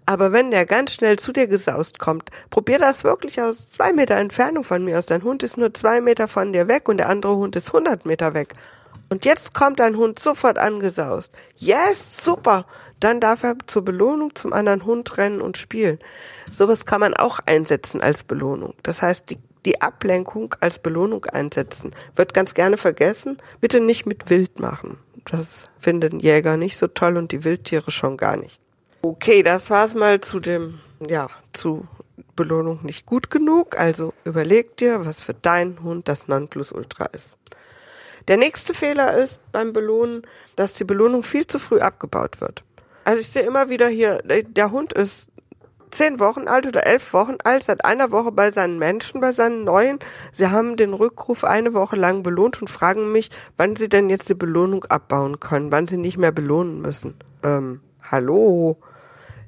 Aber 0.07 0.33
wenn 0.33 0.50
der 0.50 0.64
ganz 0.64 0.92
schnell 0.94 1.18
zu 1.18 1.33
dir 1.33 1.46
gesaust 1.46 1.98
kommt, 1.98 2.31
probier 2.48 2.79
das 2.79 3.05
wirklich 3.05 3.42
aus 3.42 3.70
zwei 3.70 3.92
Meter 3.92 4.16
Entfernung 4.16 4.64
von 4.64 4.83
mir 4.83 4.98
aus. 4.98 5.05
Dein 5.05 5.24
Hund 5.24 5.42
ist 5.42 5.59
nur 5.59 5.74
zwei 5.74 6.00
Meter 6.00 6.27
von 6.27 6.55
dir 6.55 6.66
weg 6.66 6.88
und 6.88 6.96
der 6.96 7.11
andere 7.11 7.37
Hund 7.37 7.55
ist 7.55 7.70
hundert 7.74 8.07
Meter 8.07 8.33
weg. 8.33 8.55
Und 9.11 9.27
jetzt 9.27 9.53
kommt 9.53 9.79
dein 9.79 9.98
Hund 9.98 10.18
sofort 10.18 10.57
angesaust. 10.57 11.31
Yes, 11.57 12.24
super. 12.24 12.64
Dann 12.98 13.20
darf 13.20 13.42
er 13.42 13.57
zur 13.66 13.85
Belohnung 13.85 14.35
zum 14.35 14.55
anderen 14.55 14.87
Hund 14.87 15.18
rennen 15.18 15.42
und 15.42 15.59
spielen. 15.59 15.98
Sowas 16.50 16.87
kann 16.87 17.00
man 17.00 17.12
auch 17.12 17.40
einsetzen 17.44 18.00
als 18.00 18.24
Belohnung. 18.24 18.72
Das 18.83 19.03
heißt, 19.03 19.29
die, 19.29 19.38
die 19.64 19.81
Ablenkung 19.81 20.55
als 20.61 20.79
Belohnung 20.79 21.24
einsetzen. 21.27 21.94
Wird 22.16 22.35
ganz 22.35 22.55
gerne 22.55 22.77
vergessen. 22.77 23.38
Bitte 23.61 23.81
nicht 23.81 24.07
mit 24.07 24.31
Wild 24.31 24.61
machen. 24.61 24.98
Das 25.24 25.70
finden 25.79 26.20
Jäger 26.20 26.57
nicht 26.57 26.77
so 26.77 26.87
toll 26.87 27.16
und 27.16 27.33
die 27.33 27.44
Wildtiere 27.44 27.90
schon 27.90 28.16
gar 28.16 28.37
nicht. 28.37 28.61
Okay, 29.03 29.42
das 29.42 29.70
war's 29.70 29.94
mal 29.94 30.20
zu 30.20 30.40
dem, 30.40 30.81
ja, 31.07 31.29
zu 31.53 31.87
Belohnung 32.37 32.81
nicht 32.83 33.07
gut 33.07 33.31
genug. 33.31 33.79
Also 33.79 34.12
überleg 34.24 34.77
dir, 34.77 35.05
was 35.07 35.20
für 35.20 35.35
deinen 35.35 35.83
Hund 35.83 36.09
das 36.09 36.29
Nonplusultra 36.29 37.07
ist. 37.07 37.29
Der 38.29 38.37
nächste 38.37 38.72
Fehler 38.72 39.16
ist 39.18 39.38
beim 39.53 39.72
Belohnen, 39.72 40.22
dass 40.57 40.74
die 40.74 40.85
Belohnung 40.85 41.22
viel 41.22 41.46
zu 41.46 41.59
früh 41.59 41.81
abgebaut 41.81 42.40
wird. 42.40 42.64
Also 43.05 43.20
ich 43.20 43.29
sehe 43.29 43.42
immer 43.42 43.68
wieder 43.68 43.88
hier, 43.88 44.22
der 44.24 44.70
Hund 44.70 44.94
ist 44.94 45.29
zehn 45.94 46.20
Wochen 46.20 46.48
alt 46.48 46.66
oder 46.66 46.87
elf 46.87 47.12
Wochen 47.12 47.37
alt, 47.44 47.64
seit 47.64 47.85
einer 47.85 48.11
Woche 48.11 48.33
bei 48.33 48.50
seinen 48.50 48.78
Menschen, 48.78 49.20
bei 49.20 49.33
seinen 49.33 49.64
Neuen. 49.64 49.98
Sie 50.33 50.48
haben 50.48 50.76
den 50.76 50.92
Rückruf 50.92 51.44
eine 51.44 51.74
Woche 51.74 51.96
lang 51.96 52.22
belohnt 52.22 52.61
und 52.61 52.68
fragen 52.68 53.12
mich, 53.12 53.30
wann 53.57 53.76
sie 53.76 53.88
denn 53.88 54.11
jetzt 54.11 54.28
die 54.28 54.35
Belohnung 54.35 54.85
abbauen 54.85 55.40
können, 55.40 55.72
wann 55.72 55.88
sie 55.88 55.96
nicht 55.96 56.18
mehr 56.18 56.33
belohnen 56.33 56.80
müssen. 56.80 57.14
Ähm, 57.42 57.80
hallo? 58.02 58.76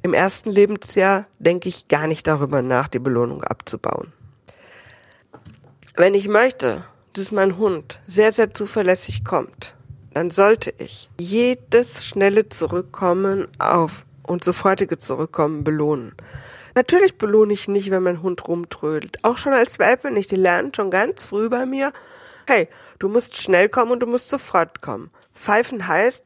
Im 0.03 0.15
ersten 0.15 0.51
Lebensjahr 0.51 1.27
denke 1.39 1.69
ich 1.69 1.89
gar 1.89 2.07
nicht 2.07 2.27
darüber 2.27 2.63
nach, 2.63 2.89
die 2.89 3.01
Belohnung 3.01 3.43
abzubauen. 3.43 4.13
Wenn 5.97 6.15
ich 6.15 6.29
möchte, 6.29 6.85
dass 7.15 7.33
mein 7.33 7.57
Hund 7.57 8.01
sehr, 8.07 8.33
sehr 8.33 8.55
zuverlässig 8.55 9.25
kommt, 9.25 9.75
dann 10.15 10.31
sollte 10.31 10.73
ich 10.79 11.11
jedes 11.19 12.07
schnelle 12.07 12.49
Zurückkommen 12.49 13.49
auf 13.59 14.06
und 14.27 14.45
sofortige 14.45 14.99
Zurückkommen 14.99 15.65
belohnen. 15.65 16.15
Natürlich 16.75 17.17
belohne 17.17 17.55
ich 17.55 17.69
nicht, 17.69 17.91
wenn 17.91 18.03
mein 18.03 18.23
Hund 18.23 18.47
rumtrödelt. 18.47 19.25
Auch 19.25 19.39
schon 19.39 19.55
als 19.55 19.79
Welpe 19.79 20.11
nicht. 20.11 20.31
Die 20.31 20.37
lernen 20.37 20.75
schon 20.75 20.91
ganz 20.91 21.25
früh 21.25 21.49
bei 21.49 21.65
mir, 21.65 21.93
hey, 22.47 22.69
du 22.99 23.09
musst 23.09 23.41
schnell 23.41 23.69
kommen 23.69 23.93
und 23.93 24.01
du 24.01 24.07
musst 24.07 24.29
sofort 24.29 24.83
kommen. 24.83 25.11
Pfeifen 25.35 25.89
heißt, 25.89 26.25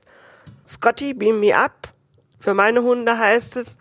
Scotty, 0.68 1.14
beam 1.14 1.40
me 1.40 1.56
up. 1.56 1.92
Für 2.38 2.54
meine 2.54 2.82
Hunde 2.82 3.18
heißt 3.18 3.56
es, 3.56 3.76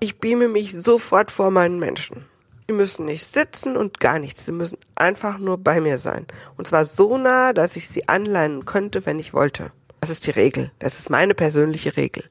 ich 0.00 0.18
beame 0.18 0.48
mich 0.48 0.72
sofort 0.72 1.30
vor 1.30 1.50
meinen 1.50 1.78
Menschen. 1.78 2.24
Sie 2.66 2.74
müssen 2.74 3.04
nicht 3.04 3.32
sitzen 3.32 3.76
und 3.76 4.00
gar 4.00 4.18
nichts. 4.18 4.46
Sie 4.46 4.52
müssen 4.52 4.78
einfach 4.94 5.38
nur 5.38 5.58
bei 5.58 5.80
mir 5.80 5.98
sein. 5.98 6.26
Und 6.56 6.66
zwar 6.66 6.84
so 6.84 7.18
nah, 7.18 7.52
dass 7.52 7.76
ich 7.76 7.88
sie 7.88 8.08
anleihen 8.08 8.64
könnte, 8.64 9.04
wenn 9.06 9.18
ich 9.18 9.34
wollte. 9.34 9.72
Das 10.00 10.10
ist 10.10 10.26
die 10.26 10.30
Regel. 10.30 10.70
Das 10.78 10.98
ist 10.98 11.10
meine 11.10 11.34
persönliche 11.34 11.96
Regel. 11.96 12.24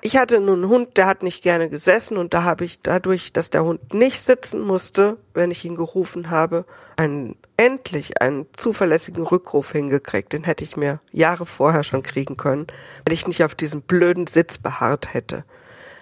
Ich 0.00 0.16
hatte 0.16 0.40
nun 0.40 0.62
einen 0.62 0.68
Hund, 0.68 0.96
der 0.96 1.06
hat 1.06 1.24
nicht 1.24 1.42
gerne 1.42 1.68
gesessen 1.68 2.18
und 2.18 2.32
da 2.32 2.44
habe 2.44 2.64
ich 2.64 2.82
dadurch, 2.82 3.32
dass 3.32 3.50
der 3.50 3.64
Hund 3.64 3.92
nicht 3.92 4.24
sitzen 4.24 4.60
musste, 4.60 5.16
wenn 5.34 5.50
ich 5.50 5.64
ihn 5.64 5.74
gerufen 5.74 6.30
habe, 6.30 6.66
einen, 6.96 7.36
endlich 7.56 8.22
einen 8.22 8.46
zuverlässigen 8.56 9.24
Rückruf 9.24 9.72
hingekriegt. 9.72 10.32
Den 10.32 10.44
hätte 10.44 10.62
ich 10.62 10.76
mir 10.76 11.00
Jahre 11.10 11.46
vorher 11.46 11.82
schon 11.82 12.04
kriegen 12.04 12.36
können, 12.36 12.68
wenn 13.04 13.14
ich 13.14 13.26
nicht 13.26 13.42
auf 13.42 13.56
diesem 13.56 13.82
blöden 13.82 14.28
Sitz 14.28 14.58
beharrt 14.58 15.14
hätte. 15.14 15.44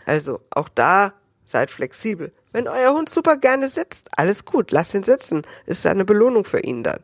Also 0.05 0.41
auch 0.51 0.69
da 0.69 1.15
seid 1.47 1.71
flexibel. 1.71 2.33
Wenn 2.53 2.69
euer 2.69 2.93
Hund 2.93 3.09
super 3.09 3.39
gerne 3.39 3.71
sitzt, 3.71 4.09
alles 4.17 4.45
gut, 4.45 4.73
lasst 4.73 4.93
ihn 4.95 5.05
sitzen. 5.05 5.43
Ist 5.65 5.87
eine 5.87 6.05
Belohnung 6.05 6.45
für 6.45 6.61
ihn 6.61 6.83
dann. 6.83 7.01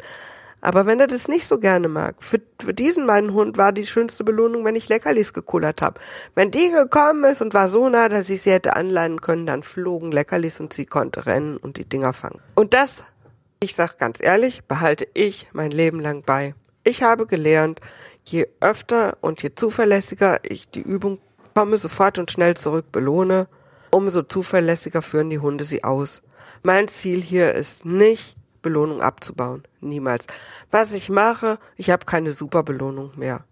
Aber 0.62 0.86
wenn 0.86 1.00
er 1.00 1.08
das 1.08 1.26
nicht 1.26 1.46
so 1.46 1.58
gerne 1.58 1.88
mag, 1.88 2.14
für, 2.20 2.40
für 2.60 2.72
diesen 2.72 3.04
meinen 3.04 3.34
Hund 3.34 3.58
war 3.58 3.72
die 3.72 3.84
schönste 3.84 4.22
Belohnung, 4.22 4.64
wenn 4.64 4.76
ich 4.76 4.88
Leckerlis 4.88 5.32
gekullert 5.32 5.82
habe. 5.82 6.00
Wenn 6.36 6.52
die 6.52 6.70
gekommen 6.70 7.24
ist 7.24 7.42
und 7.42 7.52
war 7.52 7.68
so 7.68 7.88
nah, 7.88 8.08
dass 8.08 8.30
ich 8.30 8.42
sie 8.42 8.52
hätte 8.52 8.76
anleihen 8.76 9.20
können, 9.20 9.44
dann 9.44 9.64
flogen 9.64 10.12
Leckerlis 10.12 10.60
und 10.60 10.72
sie 10.72 10.86
konnte 10.86 11.26
rennen 11.26 11.56
und 11.56 11.78
die 11.78 11.84
Dinger 11.84 12.12
fangen. 12.12 12.40
Und 12.54 12.74
das, 12.74 13.02
ich 13.58 13.74
sag 13.74 13.98
ganz 13.98 14.18
ehrlich, 14.20 14.62
behalte 14.64 15.06
ich 15.14 15.48
mein 15.52 15.72
Leben 15.72 15.98
lang 15.98 16.22
bei. 16.22 16.54
Ich 16.84 17.02
habe 17.02 17.26
gelernt, 17.26 17.80
je 18.24 18.46
öfter 18.60 19.18
und 19.20 19.42
je 19.42 19.56
zuverlässiger 19.56 20.38
ich 20.44 20.70
die 20.70 20.82
Übung 20.82 21.18
komme, 21.54 21.76
sofort 21.76 22.20
und 22.20 22.30
schnell 22.30 22.56
zurück 22.56 22.86
belohne, 22.92 23.48
umso 23.90 24.22
zuverlässiger 24.22 25.02
führen 25.02 25.28
die 25.28 25.40
Hunde 25.40 25.64
sie 25.64 25.82
aus. 25.82 26.22
Mein 26.62 26.86
Ziel 26.86 27.20
hier 27.20 27.52
ist 27.54 27.84
nicht, 27.84 28.36
Belohnung 28.62 29.02
abzubauen. 29.02 29.64
Niemals. 29.80 30.26
Was 30.70 30.92
ich 30.92 31.10
mache, 31.10 31.58
ich 31.76 31.90
habe 31.90 32.06
keine 32.06 32.32
Superbelohnung 32.32 33.12
mehr. 33.16 33.44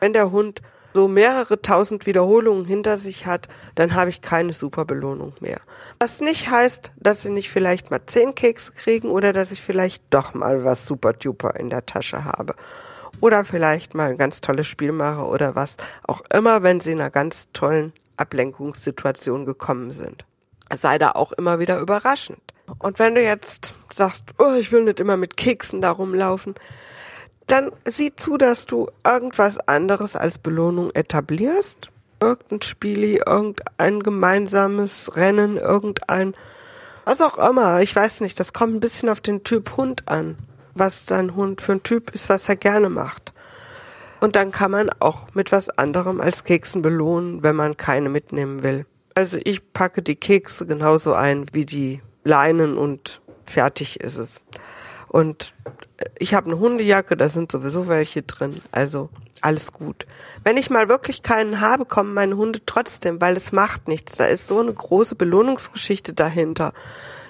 Wenn 0.00 0.12
der 0.12 0.30
Hund 0.30 0.62
so 0.94 1.08
mehrere 1.08 1.60
tausend 1.60 2.06
Wiederholungen 2.06 2.64
hinter 2.64 2.96
sich 2.96 3.26
hat, 3.26 3.48
dann 3.74 3.94
habe 3.94 4.10
ich 4.10 4.22
keine 4.22 4.52
Superbelohnung 4.52 5.34
mehr. 5.40 5.60
Was 5.98 6.20
nicht 6.20 6.50
heißt, 6.50 6.92
dass 6.96 7.22
sie 7.22 7.30
nicht 7.30 7.50
vielleicht 7.50 7.90
mal 7.90 8.00
zehn 8.06 8.34
Kekse 8.34 8.72
kriegen 8.72 9.10
oder 9.10 9.32
dass 9.32 9.50
ich 9.50 9.62
vielleicht 9.62 10.02
doch 10.10 10.34
mal 10.34 10.64
was 10.64 10.86
super 10.86 11.12
duper 11.12 11.56
in 11.56 11.70
der 11.70 11.86
Tasche 11.86 12.24
habe. 12.24 12.54
Oder 13.20 13.44
vielleicht 13.44 13.94
mal 13.94 14.10
ein 14.10 14.18
ganz 14.18 14.40
tolles 14.40 14.66
Spiel 14.66 14.92
mache 14.92 15.24
oder 15.26 15.54
was 15.54 15.76
auch 16.04 16.22
immer, 16.32 16.62
wenn 16.62 16.80
sie 16.80 16.92
in 16.92 17.00
einer 17.00 17.10
ganz 17.10 17.48
tollen 17.52 17.92
Ablenkungssituation 18.16 19.44
gekommen 19.44 19.92
sind. 19.92 20.24
Sei 20.74 20.98
da 20.98 21.12
auch 21.12 21.32
immer 21.32 21.58
wieder 21.58 21.80
überraschend. 21.80 22.42
Und 22.78 22.98
wenn 22.98 23.14
du 23.14 23.22
jetzt 23.22 23.74
sagst, 23.92 24.24
oh, 24.38 24.54
ich 24.58 24.72
will 24.72 24.84
nicht 24.84 25.00
immer 25.00 25.16
mit 25.16 25.36
Keksen 25.36 25.80
da 25.80 25.90
rumlaufen, 25.90 26.54
dann 27.46 27.72
sieh 27.86 28.14
zu, 28.14 28.36
dass 28.36 28.66
du 28.66 28.88
irgendwas 29.04 29.58
anderes 29.66 30.16
als 30.16 30.38
Belohnung 30.38 30.90
etablierst. 30.90 31.90
Irgendein 32.20 32.62
Spieli, 32.62 33.22
irgendein 33.24 34.00
gemeinsames 34.00 35.16
Rennen, 35.16 35.56
irgendein, 35.56 36.34
was 37.04 37.20
auch 37.20 37.38
immer. 37.38 37.80
Ich 37.80 37.94
weiß 37.94 38.20
nicht, 38.20 38.38
das 38.38 38.52
kommt 38.52 38.74
ein 38.74 38.80
bisschen 38.80 39.08
auf 39.08 39.20
den 39.20 39.44
Typ 39.44 39.76
Hund 39.76 40.08
an. 40.08 40.36
Was 40.74 41.06
dein 41.06 41.34
Hund 41.34 41.60
für 41.60 41.72
ein 41.72 41.82
Typ 41.82 42.10
ist, 42.10 42.28
was 42.28 42.48
er 42.48 42.56
gerne 42.56 42.88
macht. 42.88 43.32
Und 44.20 44.36
dann 44.36 44.50
kann 44.50 44.70
man 44.70 44.90
auch 44.98 45.28
mit 45.34 45.52
was 45.52 45.70
anderem 45.70 46.20
als 46.20 46.44
Keksen 46.44 46.82
belohnen, 46.82 47.42
wenn 47.42 47.56
man 47.56 47.76
keine 47.76 48.08
mitnehmen 48.08 48.62
will. 48.62 48.84
Also 49.14 49.38
ich 49.42 49.72
packe 49.72 50.02
die 50.02 50.16
Kekse 50.16 50.66
genauso 50.66 51.14
ein 51.14 51.46
wie 51.52 51.66
die 51.66 52.00
Leinen 52.28 52.78
und 52.78 53.20
fertig 53.44 54.00
ist 54.00 54.18
es. 54.18 54.40
Und 55.08 55.54
ich 56.18 56.34
habe 56.34 56.46
eine 56.46 56.60
Hundejacke, 56.60 57.16
da 57.16 57.28
sind 57.28 57.50
sowieso 57.50 57.88
welche 57.88 58.22
drin. 58.22 58.60
Also 58.70 59.08
alles 59.40 59.72
gut. 59.72 60.06
Wenn 60.44 60.56
ich 60.56 60.68
mal 60.68 60.88
wirklich 60.88 61.22
keinen 61.22 61.60
habe, 61.60 61.86
kommen 61.86 62.12
meine 62.12 62.36
Hunde 62.36 62.60
trotzdem, 62.66 63.20
weil 63.20 63.36
es 63.36 63.52
macht 63.52 63.88
nichts. 63.88 64.16
Da 64.16 64.26
ist 64.26 64.48
so 64.48 64.60
eine 64.60 64.72
große 64.72 65.14
Belohnungsgeschichte 65.14 66.12
dahinter, 66.12 66.72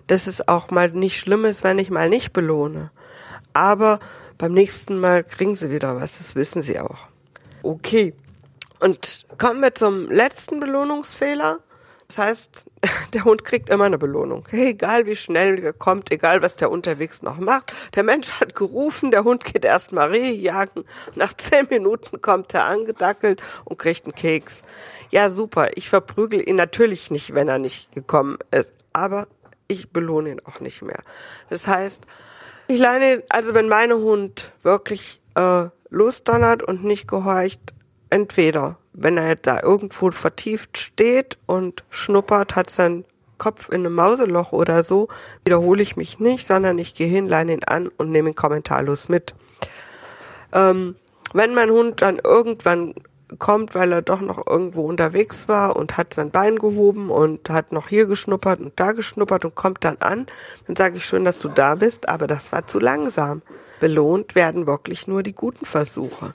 dass 0.08 0.26
es 0.26 0.48
auch 0.48 0.70
mal 0.70 0.90
nicht 0.90 1.18
schlimm 1.18 1.44
ist, 1.44 1.62
wenn 1.62 1.78
ich 1.78 1.90
mal 1.90 2.08
nicht 2.08 2.32
belohne. 2.32 2.90
Aber 3.52 4.00
beim 4.38 4.52
nächsten 4.52 4.98
Mal 4.98 5.22
kriegen 5.22 5.56
sie 5.56 5.70
wieder 5.70 5.96
was, 5.96 6.18
das 6.18 6.34
wissen 6.34 6.62
sie 6.62 6.80
auch. 6.80 7.06
Okay. 7.62 8.14
Und 8.80 9.26
kommen 9.38 9.60
wir 9.60 9.74
zum 9.74 10.10
letzten 10.10 10.60
Belohnungsfehler. 10.60 11.58
Das 12.08 12.18
heißt, 12.18 12.66
der 13.12 13.24
Hund 13.24 13.44
kriegt 13.44 13.68
immer 13.68 13.84
eine 13.84 13.98
Belohnung. 13.98 14.46
Egal 14.50 15.04
wie 15.06 15.14
schnell 15.14 15.62
er 15.62 15.74
kommt, 15.74 16.10
egal 16.10 16.40
was 16.42 16.56
der 16.56 16.70
unterwegs 16.70 17.22
noch 17.22 17.36
macht. 17.36 17.72
Der 17.94 18.02
Mensch 18.02 18.30
hat 18.30 18.54
gerufen, 18.54 19.10
der 19.10 19.24
Hund 19.24 19.44
geht 19.44 19.64
erstmal 19.64 20.08
Rehe 20.08 20.32
jagen. 20.32 20.84
Nach 21.14 21.34
zehn 21.34 21.66
Minuten 21.68 22.22
kommt 22.22 22.54
er 22.54 22.64
angedackelt 22.64 23.42
und 23.64 23.78
kriegt 23.78 24.06
einen 24.06 24.14
Keks. 24.14 24.62
Ja, 25.10 25.28
super. 25.28 25.70
Ich 25.76 25.88
verprügel 25.90 26.46
ihn 26.46 26.56
natürlich 26.56 27.10
nicht, 27.10 27.34
wenn 27.34 27.48
er 27.48 27.58
nicht 27.58 27.92
gekommen 27.92 28.38
ist. 28.50 28.72
Aber 28.94 29.28
ich 29.68 29.90
belohne 29.90 30.30
ihn 30.30 30.40
auch 30.44 30.60
nicht 30.60 30.80
mehr. 30.82 31.02
Das 31.50 31.66
heißt, 31.66 32.06
ich 32.68 32.80
leine, 32.80 33.22
also 33.28 33.52
wenn 33.54 33.68
mein 33.68 33.92
Hund 33.92 34.52
wirklich 34.62 35.20
äh, 35.34 35.66
losdonnert 35.90 36.62
und 36.62 36.84
nicht 36.84 37.06
gehorcht, 37.06 37.74
entweder 38.10 38.78
wenn 39.00 39.16
er 39.16 39.36
da 39.36 39.62
irgendwo 39.62 40.10
vertieft 40.10 40.76
steht 40.76 41.38
und 41.46 41.84
schnuppert, 41.90 42.56
hat 42.56 42.70
sein 42.70 43.04
Kopf 43.38 43.68
in 43.68 43.86
einem 43.86 43.94
Mauseloch 43.94 44.52
oder 44.52 44.82
so, 44.82 45.08
wiederhole 45.44 45.82
ich 45.82 45.96
mich 45.96 46.18
nicht, 46.18 46.46
sondern 46.46 46.78
ich 46.78 46.94
gehe 46.94 47.06
hin, 47.06 47.28
leine 47.28 47.52
ihn 47.52 47.64
an 47.64 47.88
und 47.88 48.10
nehme 48.10 48.30
ihn 48.30 48.34
kommentarlos 48.34 49.08
mit. 49.08 49.34
Ähm, 50.52 50.96
wenn 51.32 51.54
mein 51.54 51.70
Hund 51.70 52.02
dann 52.02 52.18
irgendwann 52.22 52.94
kommt, 53.38 53.74
weil 53.74 53.92
er 53.92 54.02
doch 54.02 54.20
noch 54.20 54.46
irgendwo 54.46 54.86
unterwegs 54.86 55.48
war 55.48 55.76
und 55.76 55.96
hat 55.96 56.14
sein 56.14 56.30
Bein 56.30 56.56
gehoben 56.56 57.10
und 57.10 57.50
hat 57.50 57.72
noch 57.72 57.88
hier 57.88 58.06
geschnuppert 58.06 58.60
und 58.60 58.80
da 58.80 58.92
geschnuppert 58.92 59.44
und 59.44 59.54
kommt 59.54 59.84
dann 59.84 59.98
an, 59.98 60.26
dann 60.66 60.76
sage 60.76 60.96
ich 60.96 61.04
schön, 61.04 61.24
dass 61.24 61.38
du 61.38 61.48
da 61.48 61.74
bist, 61.74 62.08
aber 62.08 62.26
das 62.26 62.50
war 62.52 62.66
zu 62.66 62.78
langsam. 62.80 63.42
Belohnt 63.80 64.34
werden 64.34 64.66
wirklich 64.66 65.06
nur 65.06 65.22
die 65.22 65.34
guten 65.34 65.66
Versuche. 65.66 66.32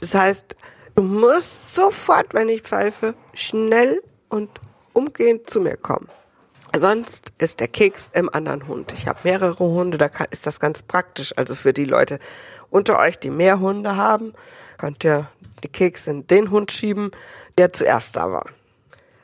Das 0.00 0.14
heißt, 0.14 0.56
du 0.96 1.02
musst 1.02 1.74
sofort, 1.74 2.34
wenn 2.34 2.48
ich 2.48 2.62
pfeife, 2.62 3.14
schnell 3.34 4.02
und 4.28 4.50
umgehend 4.92 5.48
zu 5.48 5.60
mir 5.60 5.76
kommen. 5.76 6.08
Sonst 6.76 7.32
ist 7.38 7.60
der 7.60 7.68
Keks 7.68 8.10
im 8.12 8.28
anderen 8.28 8.66
Hund. 8.66 8.92
Ich 8.92 9.06
habe 9.06 9.20
mehrere 9.22 9.64
Hunde, 9.64 9.98
da 9.98 10.08
kann, 10.08 10.26
ist 10.30 10.46
das 10.46 10.58
ganz 10.58 10.82
praktisch. 10.82 11.32
Also 11.36 11.54
für 11.54 11.72
die 11.72 11.84
Leute 11.84 12.18
unter 12.70 12.98
euch, 12.98 13.18
die 13.18 13.30
mehr 13.30 13.60
Hunde 13.60 13.96
haben, 13.96 14.34
könnt 14.78 15.04
ihr 15.04 15.28
die 15.62 15.68
Keks 15.68 16.06
in 16.06 16.26
den 16.26 16.50
Hund 16.50 16.72
schieben, 16.72 17.12
der 17.56 17.72
zuerst 17.72 18.16
da 18.16 18.30
war. 18.30 18.46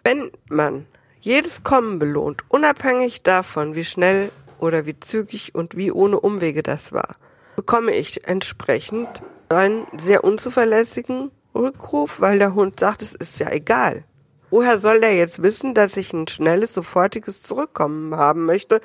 Wenn 0.05 0.31
man 0.49 0.87
jedes 1.21 1.63
Kommen 1.63 1.99
belohnt, 1.99 2.43
unabhängig 2.49 3.23
davon, 3.23 3.75
wie 3.75 3.85
schnell 3.85 4.31
oder 4.59 4.87
wie 4.87 4.99
zügig 4.99 5.55
und 5.55 5.77
wie 5.77 5.93
ohne 5.93 6.21
Umwege 6.21 6.63
das 6.63 6.93
war, 6.93 7.17
bekomme 7.57 7.95
ich 7.95 8.27
entsprechend 8.27 9.23
einen 9.49 9.87
sehr 9.99 10.25
unzuverlässigen 10.25 11.31
Rückruf, 11.55 12.21
weil 12.21 12.39
der 12.39 12.55
Hund 12.55 12.81
sagt, 12.81 13.03
es 13.03 13.15
ist 13.15 13.39
ja 13.39 13.51
egal. 13.51 14.05
Woher 14.51 14.79
soll 14.79 15.01
der 15.01 15.15
jetzt 15.15 15.43
wissen, 15.43 15.75
dass 15.75 15.97
ich 15.97 16.13
ein 16.13 16.29
schnelles, 16.29 16.75
sofortiges 16.75 17.43
Zurückkommen 17.43 18.15
haben 18.15 18.45
möchte, 18.45 18.81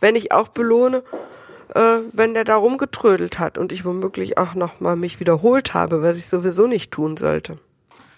wenn 0.00 0.14
ich 0.14 0.32
auch 0.32 0.48
belohne, 0.48 1.02
äh, 1.74 1.98
wenn 2.12 2.34
der 2.34 2.44
da 2.44 2.56
rumgetrödelt 2.56 3.38
hat 3.38 3.56
und 3.56 3.72
ich 3.72 3.84
womöglich 3.84 4.36
auch 4.36 4.54
nochmal 4.54 4.96
mich 4.96 5.18
wiederholt 5.20 5.74
habe, 5.74 6.02
was 6.02 6.18
ich 6.18 6.28
sowieso 6.28 6.66
nicht 6.66 6.90
tun 6.90 7.16
sollte. 7.16 7.58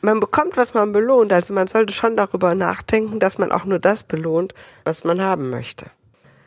Man 0.00 0.20
bekommt, 0.20 0.56
was 0.56 0.74
man 0.74 0.92
belohnt, 0.92 1.32
also 1.32 1.54
man 1.54 1.66
sollte 1.66 1.92
schon 1.92 2.16
darüber 2.16 2.54
nachdenken, 2.54 3.18
dass 3.18 3.38
man 3.38 3.52
auch 3.52 3.64
nur 3.64 3.78
das 3.78 4.04
belohnt, 4.04 4.54
was 4.84 5.04
man 5.04 5.22
haben 5.22 5.50
möchte. 5.50 5.86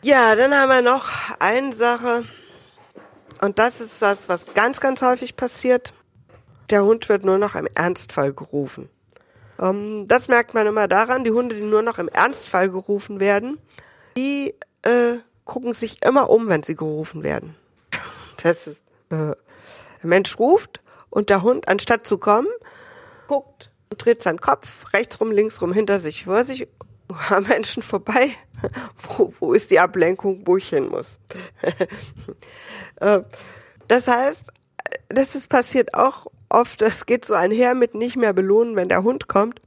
Ja, 0.04 0.36
dann 0.36 0.54
haben 0.54 0.70
wir 0.70 0.82
noch 0.82 1.10
eine 1.40 1.74
Sache, 1.74 2.24
und 3.42 3.58
das 3.58 3.82
ist 3.82 4.02
das, 4.02 4.30
was 4.30 4.46
ganz, 4.54 4.80
ganz 4.80 5.02
häufig 5.02 5.36
passiert. 5.36 5.94
Der 6.72 6.86
Hund 6.86 7.10
wird 7.10 7.26
nur 7.26 7.38
noch 7.38 7.56
im 7.56 7.68
Ernstfall 7.76 8.34
gerufen. 8.34 8.90
Ähm, 9.60 10.06
das 10.08 10.30
merkt 10.30 10.54
man 10.54 10.66
immer 10.66 10.88
daran, 10.88 11.26
die 11.26 11.32
Hunde, 11.32 11.56
die 11.56 11.62
nur 11.62 11.82
noch 11.82 12.00
im 12.00 12.08
Ernstfall 12.08 12.70
gerufen 12.70 13.20
werden, 13.20 13.60
die 14.16 14.56
äh, 14.82 15.18
gucken 15.44 15.74
sich 15.74 16.04
immer 16.04 16.30
um, 16.30 16.48
wenn 16.48 16.64
sie 16.64 16.76
gerufen 16.76 17.24
werden. 17.24 17.56
Das 18.42 18.66
ist, 18.66 18.84
äh, 19.12 19.36
der 19.36 19.38
Mensch 20.02 20.40
ruft 20.40 20.82
und 21.12 21.30
der 21.30 21.44
Hund, 21.44 21.68
anstatt 21.68 22.08
zu 22.08 22.18
kommen, 22.18 22.48
guckt 23.28 23.70
und 23.92 24.04
dreht 24.04 24.24
seinen 24.24 24.42
Kopf 24.42 24.92
rechts 24.94 25.22
rum, 25.22 25.30
links 25.30 25.62
rum, 25.62 25.72
hinter 25.74 26.00
sich, 26.00 26.24
vor 26.24 26.44
sich, 26.44 26.68
am 27.30 27.44
Menschen 27.44 27.84
vorbei. 27.84 28.32
wo, 28.98 29.32
wo 29.40 29.54
ist 29.54 29.70
die 29.70 29.80
Ablenkung, 29.80 30.42
wo 30.46 30.58
ich 30.58 30.70
hin 30.70 30.88
muss? 30.88 31.20
Äh, 33.00 33.22
das 33.88 34.08
heißt, 34.08 34.52
das 35.10 35.36
ist 35.36 35.50
passiert 35.50 35.94
auch 35.94 36.26
oft, 36.52 36.82
das 36.82 37.06
geht 37.06 37.26
so 37.26 37.34
einher 37.34 37.74
mit 37.76 37.96
nicht 37.96 38.16
mehr 38.16 38.34
belohnen, 38.34 38.76
wenn 38.76 38.90
der 38.90 39.04
Hund 39.04 39.28
kommt. 39.28 39.62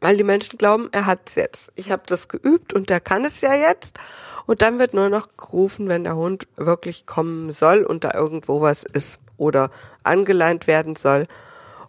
Weil 0.00 0.16
die 0.18 0.24
Menschen 0.24 0.58
glauben, 0.58 0.90
er 0.92 1.06
hat's 1.06 1.34
jetzt. 1.34 1.72
Ich 1.76 1.90
habe 1.90 2.02
das 2.06 2.28
geübt 2.28 2.74
und 2.74 2.90
der 2.90 3.00
kann 3.00 3.24
es 3.24 3.40
ja 3.40 3.54
jetzt. 3.54 3.98
Und 4.44 4.60
dann 4.60 4.78
wird 4.78 4.92
nur 4.92 5.08
noch 5.08 5.28
gerufen, 5.38 5.88
wenn 5.88 6.04
der 6.04 6.16
Hund 6.16 6.46
wirklich 6.56 7.06
kommen 7.06 7.50
soll 7.50 7.84
und 7.84 8.04
da 8.04 8.12
irgendwo 8.12 8.60
was 8.60 8.82
ist 8.82 9.18
oder 9.38 9.70
angeleint 10.02 10.66
werden 10.66 10.96
soll. 10.96 11.26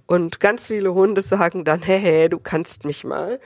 Und 0.05 0.39
ganz 0.39 0.63
viele 0.63 0.93
Hunde 0.93 1.21
sagen 1.21 1.65
dann, 1.65 1.81
hey, 1.81 1.99
hey 1.99 2.29
du 2.29 2.39
kannst 2.39 2.85
mich 2.85 3.03
mal. 3.03 3.39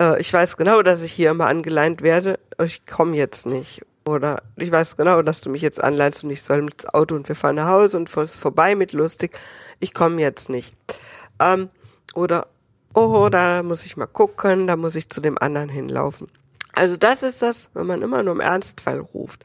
Äh, 0.00 0.20
ich 0.20 0.32
weiß 0.32 0.56
genau, 0.56 0.82
dass 0.82 1.02
ich 1.02 1.12
hier 1.12 1.30
immer 1.30 1.46
angeleint 1.46 2.02
werde. 2.02 2.40
Ich 2.62 2.86
komme 2.86 3.16
jetzt 3.16 3.46
nicht. 3.46 3.82
Oder 4.04 4.42
ich 4.56 4.72
weiß 4.72 4.96
genau, 4.96 5.22
dass 5.22 5.42
du 5.42 5.50
mich 5.50 5.62
jetzt 5.62 5.82
anleinst 5.82 6.24
und 6.24 6.30
ich 6.30 6.42
soll 6.42 6.60
ins 6.60 6.86
Auto 6.92 7.14
und 7.14 7.28
wir 7.28 7.36
fahren 7.36 7.56
nach 7.56 7.68
Hause 7.68 7.98
und 7.98 8.16
es 8.16 8.36
vorbei 8.36 8.74
mit 8.74 8.92
lustig. 8.92 9.38
Ich 9.82 9.94
komme 9.94 10.20
jetzt 10.20 10.48
nicht. 10.48 10.76
Ähm, 11.40 11.68
oder, 12.14 12.46
oh, 12.94 13.28
da 13.30 13.64
muss 13.64 13.84
ich 13.84 13.96
mal 13.96 14.06
gucken, 14.06 14.68
da 14.68 14.76
muss 14.76 14.94
ich 14.94 15.10
zu 15.10 15.20
dem 15.20 15.36
anderen 15.38 15.68
hinlaufen. 15.68 16.28
Also 16.72 16.96
das 16.96 17.24
ist 17.24 17.42
das, 17.42 17.68
wenn 17.74 17.88
man 17.88 18.00
immer 18.00 18.22
nur 18.22 18.34
im 18.34 18.40
Ernstfall 18.40 19.00
ruft. 19.00 19.44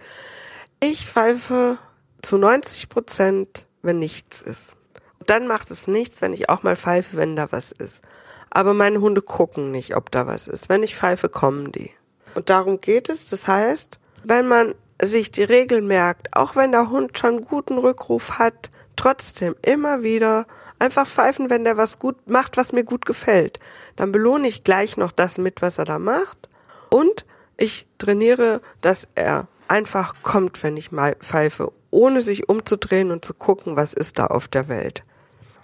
Ich 0.80 1.08
pfeife 1.08 1.80
zu 2.22 2.38
90 2.38 2.88
Prozent, 2.88 3.66
wenn 3.82 3.98
nichts 3.98 4.44
ist. 4.44 4.76
Und 5.20 5.32
dann 5.32 5.48
macht 5.48 5.72
es 5.72 5.88
nichts, 5.88 6.22
wenn 6.22 6.34
ich 6.34 6.50
auch 6.50 6.62
mal 6.62 6.76
pfeife, 6.76 7.18
wenn 7.18 7.36
da 7.36 7.52
was 7.52 7.72
ist. 7.72 8.04
Aber 8.52 8.76
meine 8.76 9.02
Hunde 9.02 9.24
gucken 9.24 9.72
nicht, 9.72 9.96
ob 9.96 10.12
da 10.12 10.28
was 10.28 10.48
ist. 10.48 10.70
Wenn 10.70 10.84
ich 10.84 10.96
pfeife, 10.96 11.30
kommen 11.30 11.72
die. 11.72 11.90
Und 12.36 12.52
darum 12.52 12.80
geht 12.80 13.10
es. 13.10 13.28
Das 13.28 13.48
heißt, 13.48 14.00
wenn 14.24 14.48
man 14.48 14.76
sich 15.02 15.32
die 15.32 15.44
Regel 15.44 15.82
merkt, 15.82 16.36
auch 16.36 16.56
wenn 16.56 16.72
der 16.72 16.92
Hund 16.92 17.18
schon 17.18 17.42
guten 17.42 17.80
Rückruf 17.80 18.38
hat, 18.38 18.70
trotzdem 18.98 19.56
immer 19.62 20.04
wieder 20.04 20.46
einfach 20.80 21.08
pfeifen, 21.08 21.50
wenn 21.50 21.64
der 21.64 21.78
was 21.78 22.00
gut 22.00 22.28
macht, 22.28 22.58
was 22.58 22.74
mir 22.74 22.84
gut 22.84 23.06
gefällt. 23.06 23.60
Dann 23.96 24.12
belohne 24.12 24.48
ich 24.48 24.64
gleich 24.64 24.98
noch 24.98 25.12
das 25.12 25.38
mit, 25.38 25.62
was 25.62 25.78
er 25.78 25.86
da 25.86 26.00
macht. 26.00 26.50
Und 26.90 27.26
ich 27.58 27.88
trainiere, 27.98 28.62
dass 28.82 29.08
er 29.16 29.48
einfach 29.68 30.16
kommt, 30.22 30.62
wenn 30.64 30.78
ich 30.78 30.92
mal 30.92 31.16
pfeife, 31.16 31.72
ohne 31.90 32.22
sich 32.22 32.50
umzudrehen 32.50 33.12
und 33.12 33.26
zu 33.26 33.34
gucken, 33.34 33.76
was 33.76 33.94
ist 33.94 34.20
da 34.20 34.28
auf 34.28 34.48
der 34.48 34.68
Welt. 34.68 35.04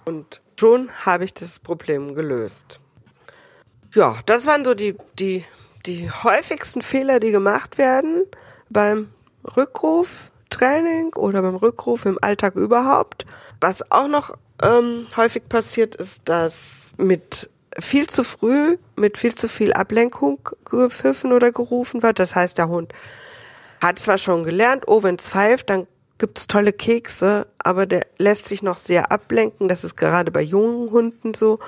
Und 0.04 0.42
schon 0.58 0.90
habe 1.04 1.24
ich 1.24 1.34
das 1.34 1.58
Problem 1.58 2.14
gelöst. 2.14 2.80
Ja, 3.94 4.16
das 4.26 4.46
waren 4.46 4.64
so 4.64 4.74
die, 4.74 4.96
die, 5.18 5.44
die 5.86 6.10
häufigsten 6.10 6.82
Fehler, 6.82 7.20
die 7.20 7.30
gemacht 7.30 7.78
werden 7.78 8.24
beim 8.68 9.10
Rückruftraining 10.54 11.14
oder 11.14 11.42
beim 11.42 11.56
Rückruf 11.56 12.06
im 12.06 12.18
Alltag 12.20 12.56
überhaupt. 12.56 13.26
Was 13.60 13.90
auch 13.90 14.08
noch 14.08 14.36
ähm, 14.62 15.06
häufig 15.16 15.48
passiert, 15.48 15.94
ist, 15.94 16.22
dass 16.24 16.94
mit 16.96 17.50
viel 17.78 18.06
zu 18.06 18.24
früh, 18.24 18.76
mit 18.96 19.18
viel 19.18 19.34
zu 19.34 19.48
viel 19.48 19.72
Ablenkung 19.72 20.38
gepfiffen 20.64 21.32
oder 21.32 21.50
gerufen 21.50 22.02
wird. 22.02 22.18
Das 22.18 22.34
heißt, 22.34 22.56
der 22.58 22.68
Hund 22.68 22.92
hat 23.80 23.98
zwar 23.98 24.18
schon 24.18 24.44
gelernt, 24.44 24.84
oh, 24.86 25.02
wenn's 25.02 25.30
pfeift, 25.30 25.70
dann 25.70 25.86
gibt's 26.18 26.46
tolle 26.46 26.72
Kekse, 26.72 27.46
aber 27.58 27.86
der 27.86 28.06
lässt 28.18 28.48
sich 28.48 28.62
noch 28.62 28.78
sehr 28.78 29.10
ablenken. 29.10 29.68
Das 29.68 29.82
ist 29.82 29.96
gerade 29.96 30.30
bei 30.30 30.42
jungen 30.42 30.90
Hunden 30.90 31.34
so. 31.34 31.58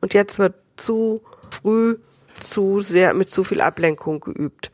Und 0.00 0.14
jetzt 0.14 0.38
wird 0.38 0.54
zu 0.76 1.22
früh 1.50 1.96
zu 2.40 2.80
sehr 2.80 3.14
mit 3.14 3.30
zu 3.30 3.44
viel 3.44 3.60
Ablenkung 3.60 4.20
geübt. 4.20 4.72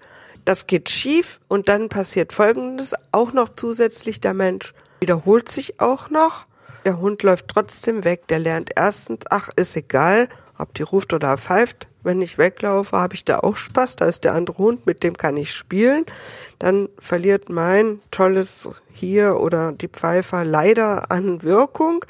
Das 0.48 0.66
geht 0.66 0.88
schief 0.88 1.40
und 1.48 1.68
dann 1.68 1.90
passiert 1.90 2.32
Folgendes 2.32 2.94
auch 3.12 3.34
noch 3.34 3.50
zusätzlich. 3.54 4.18
Der 4.22 4.32
Mensch 4.32 4.72
wiederholt 4.98 5.50
sich 5.50 5.78
auch 5.78 6.08
noch. 6.08 6.46
Der 6.86 6.98
Hund 6.98 7.22
läuft 7.22 7.48
trotzdem 7.48 8.02
weg. 8.02 8.26
Der 8.28 8.38
lernt 8.38 8.70
erstens, 8.74 9.26
ach, 9.28 9.50
ist 9.56 9.76
egal, 9.76 10.30
ob 10.56 10.72
die 10.72 10.84
ruft 10.84 11.12
oder 11.12 11.36
pfeift. 11.36 11.86
Wenn 12.02 12.22
ich 12.22 12.38
weglaufe, 12.38 12.96
habe 12.96 13.14
ich 13.14 13.26
da 13.26 13.40
auch 13.40 13.58
Spaß. 13.58 13.96
Da 13.96 14.06
ist 14.06 14.24
der 14.24 14.32
andere 14.32 14.56
Hund, 14.56 14.86
mit 14.86 15.02
dem 15.02 15.18
kann 15.18 15.36
ich 15.36 15.52
spielen. 15.52 16.06
Dann 16.58 16.88
verliert 16.98 17.50
mein 17.50 18.00
tolles 18.10 18.70
hier 18.94 19.38
oder 19.38 19.72
die 19.72 19.88
Pfeifer 19.88 20.46
leider 20.46 21.10
an 21.10 21.42
Wirkung. 21.42 22.06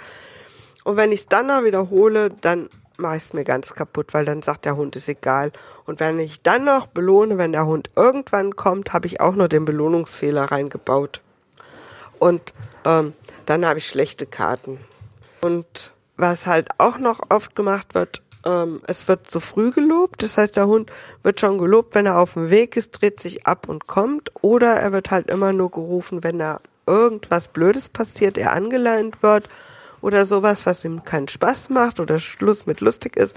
Und 0.85 0.97
wenn 0.97 1.11
ich 1.11 1.23
es 1.23 1.27
dann 1.27 1.49
noch 1.49 1.65
wiederhole, 1.65 2.31
dann 2.41 2.69
mache 2.99 3.17
ich 3.17 3.23
es 3.23 3.33
mir 3.33 3.45
ganz 3.45 3.73
kaputt, 3.75 4.13
weil 4.13 4.25
dann 4.25 4.43
sagt 4.43 4.65
der 4.65 4.77
Hund, 4.77 4.97
ist 4.97 5.09
egal. 5.09 5.53
Und 5.87 6.01
wenn 6.01 6.19
ich 6.19 6.43
dann 6.43 6.65
noch 6.65 6.89
belohne, 6.89 7.39
wenn 7.39 7.53
der 7.53 7.67
Hund 7.67 7.91
irgendwann 7.95 8.57
kommt, 8.57 8.93
habe 8.93 9.07
ich 9.07 9.21
auch 9.21 9.37
noch 9.37 9.47
den 9.47 9.65
Belohnungsfehler 9.65 10.51
reingebaut. 10.51 11.23
Und 12.19 12.53
ähm, 12.85 13.13
dann 13.47 13.65
habe 13.65 13.79
ich 13.79 13.87
schlechte 13.87 14.27
Karten. 14.27 14.81
Und 15.41 15.93
was 16.17 16.49
halt 16.49 16.71
auch 16.79 16.99
noch 16.99 17.21
oft 17.29 17.55
gemacht 17.55 17.95
wird, 17.95 18.23
ähm, 18.45 18.83
es 18.89 19.07
wird 19.07 19.31
zu 19.31 19.39
früh 19.39 19.71
gelobt. 19.71 20.25
Das 20.25 20.37
heißt, 20.37 20.57
der 20.57 20.67
Hund 20.67 20.91
wird 21.23 21.39
schon 21.39 21.59
gelobt, 21.59 21.95
wenn 21.95 22.07
er 22.07 22.19
auf 22.19 22.33
dem 22.33 22.51
Weg 22.51 22.77
ist, 22.77 22.91
dreht 22.91 23.21
sich 23.21 23.47
ab 23.47 23.69
und 23.69 23.87
kommt. 23.87 24.33
Oder 24.43 24.75
er 24.75 24.91
wird 24.91 25.13
halt 25.13 25.31
immer 25.31 25.53
nur 25.53 25.71
gerufen, 25.71 26.25
wenn 26.25 26.41
da 26.41 26.61
irgendwas 26.85 27.47
Blödes 27.47 27.89
passiert, 27.89 28.37
er 28.37 28.55
angeleint 28.55 29.23
wird 29.23 29.49
oder 30.09 30.27
sowas, 30.27 30.67
was 30.67 30.85
ihm 30.85 31.03
keinen 31.03 31.29
Spaß 31.29 31.69
macht 31.69 32.01
oder 32.01 32.19
Schluss 32.19 32.67
mit 32.67 32.81
lustig 32.81 33.17
ist. 33.17 33.37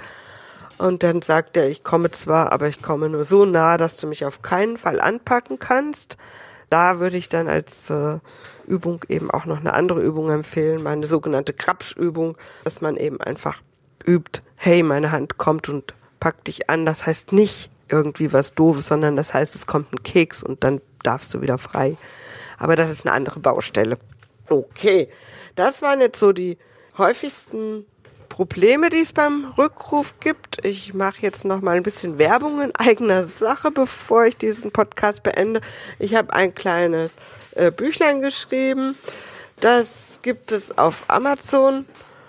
Und 0.77 1.03
dann 1.03 1.21
sagt 1.21 1.57
er, 1.57 1.67
ich 1.67 1.83
komme 1.83 2.09
zwar, 2.11 2.51
aber 2.51 2.67
ich 2.67 2.81
komme 2.81 3.09
nur 3.09 3.25
so 3.25 3.45
nah, 3.45 3.77
dass 3.77 3.97
du 3.97 4.07
mich 4.07 4.25
auf 4.25 4.41
keinen 4.41 4.77
Fall 4.77 4.99
anpacken 4.99 5.59
kannst. 5.59 6.17
Da 6.69 6.99
würde 6.99 7.17
ich 7.17 7.27
dann 7.27 7.49
als 7.49 7.89
äh, 7.89 8.19
Übung 8.65 9.01
eben 9.09 9.29
auch 9.29 9.45
noch 9.45 9.59
eine 9.59 9.73
andere 9.73 10.01
Übung 10.01 10.29
empfehlen, 10.29 10.81
meine 10.81 11.05
sogenannte 11.05 11.53
Krapschübung, 11.53 12.37
dass 12.63 12.79
man 12.79 12.95
eben 12.95 13.19
einfach 13.19 13.61
übt, 14.07 14.41
hey, 14.55 14.81
meine 14.81 15.11
Hand 15.11 15.37
kommt 15.37 15.67
und 15.67 15.93
packt 16.19 16.47
dich 16.47 16.69
an. 16.69 16.85
Das 16.85 17.05
heißt 17.05 17.33
nicht 17.33 17.69
irgendwie 17.89 18.31
was 18.31 18.55
Doofes, 18.55 18.87
sondern 18.87 19.17
das 19.17 19.33
heißt, 19.33 19.53
es 19.53 19.67
kommt 19.67 19.93
ein 19.93 20.01
Keks 20.03 20.41
und 20.41 20.63
dann 20.63 20.79
darfst 21.03 21.33
du 21.33 21.41
wieder 21.41 21.57
frei. 21.57 21.97
Aber 22.57 22.77
das 22.77 22.89
ist 22.89 23.05
eine 23.05 23.13
andere 23.13 23.41
Baustelle. 23.41 23.97
Okay, 24.47 25.09
das 25.55 25.81
waren 25.81 26.01
jetzt 26.01 26.19
so 26.19 26.31
die 26.31 26.57
häufigsten 26.97 27.85
Probleme, 28.31 28.89
die 28.89 29.01
es 29.01 29.11
beim 29.11 29.53
Rückruf 29.57 30.13
gibt. 30.21 30.63
Ich 30.65 30.93
mache 30.93 31.21
jetzt 31.21 31.43
noch 31.43 31.61
mal 31.61 31.75
ein 31.75 31.83
bisschen 31.83 32.17
Werbung 32.17 32.61
in 32.61 32.73
eigener 32.75 33.25
Sache, 33.25 33.71
bevor 33.71 34.25
ich 34.25 34.37
diesen 34.37 34.71
Podcast 34.71 35.21
beende. 35.21 35.59
Ich 35.99 36.15
habe 36.15 36.31
ein 36.31 36.55
kleines 36.55 37.11
äh, 37.55 37.71
Büchlein 37.71 38.21
geschrieben. 38.21 38.97
Das 39.59 40.19
gibt 40.21 40.53
es 40.53 40.77
auf 40.77 41.03
Amazon 41.09 41.85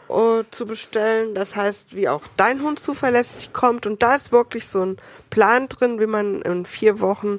uh, 0.09 0.43
zu 0.51 0.67
bestellen. 0.67 1.35
Das 1.35 1.55
heißt, 1.55 1.95
wie 1.95 2.09
auch 2.09 2.23
dein 2.37 2.63
Hund 2.63 2.81
zuverlässig 2.81 3.53
kommt. 3.53 3.87
Und 3.87 4.03
da 4.03 4.17
ist 4.17 4.33
wirklich 4.33 4.69
so 4.69 4.85
ein 4.85 4.97
Plan 5.31 5.69
drin, 5.69 6.01
wie 6.01 6.07
man 6.07 6.43
in 6.43 6.67
vier 6.67 7.01
Wochen, 7.01 7.39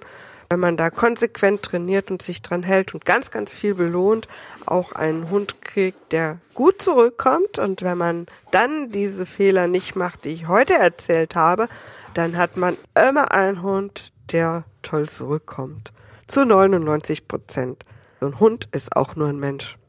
wenn 0.53 0.59
man 0.59 0.77
da 0.77 0.91
konsequent 0.91 1.63
trainiert 1.63 2.11
und 2.11 2.21
sich 2.21 2.43
dran 2.43 2.61
hält 2.61 2.93
und 2.93 3.05
ganz, 3.05 3.31
ganz 3.31 3.51
viel 3.51 3.73
belohnt, 3.73 4.27
auch 4.67 4.91
einen 4.91 5.31
Hund 5.31 5.63
kriegt, 5.63 6.11
der 6.11 6.37
gut 6.53 6.79
zurückkommt. 6.79 7.57
Und 7.57 7.81
wenn 7.81 7.97
man 7.97 8.27
dann 8.51 8.91
diese 8.91 9.25
Fehler 9.25 9.67
nicht 9.67 9.95
macht, 9.95 10.25
die 10.25 10.29
ich 10.29 10.47
heute 10.47 10.75
erzählt 10.75 11.33
habe, 11.33 11.69
dann 12.13 12.37
hat 12.37 12.55
man 12.55 12.77
immer 12.93 13.31
einen 13.31 13.63
Hund, 13.63 14.13
der 14.31 14.63
toll 14.83 15.09
zurückkommt. 15.09 15.91
Zu 16.27 16.45
99 16.45 17.27
Prozent. 17.27 17.83
Ein 18.21 18.39
Hund 18.39 18.69
ist 18.73 18.95
auch 18.95 19.15
nur 19.15 19.29
ein 19.29 19.39
Mensch. 19.39 19.79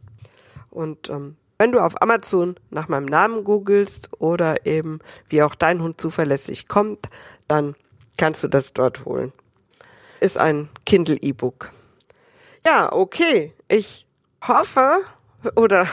Und 0.70 1.10
ähm, 1.10 1.36
wenn 1.58 1.72
du 1.72 1.80
auf 1.80 2.00
Amazon 2.00 2.56
nach 2.70 2.88
meinem 2.88 3.04
Namen 3.04 3.44
googelst 3.44 4.08
oder 4.18 4.64
eben 4.64 5.00
wie 5.28 5.42
auch 5.42 5.56
dein 5.56 5.82
Hund 5.82 6.00
zuverlässig 6.00 6.68
kommt, 6.68 7.10
dann 7.48 7.74
kannst 8.16 8.42
du 8.42 8.48
das 8.48 8.72
dort 8.72 9.04
holen. 9.04 9.34
Ist 10.24 10.38
ein 10.38 10.70
Kindle 10.86 11.18
E-Book. 11.20 11.70
Ja, 12.64 12.90
okay. 12.90 13.52
Ich 13.68 14.06
hoffe, 14.40 15.02
oder 15.54 15.86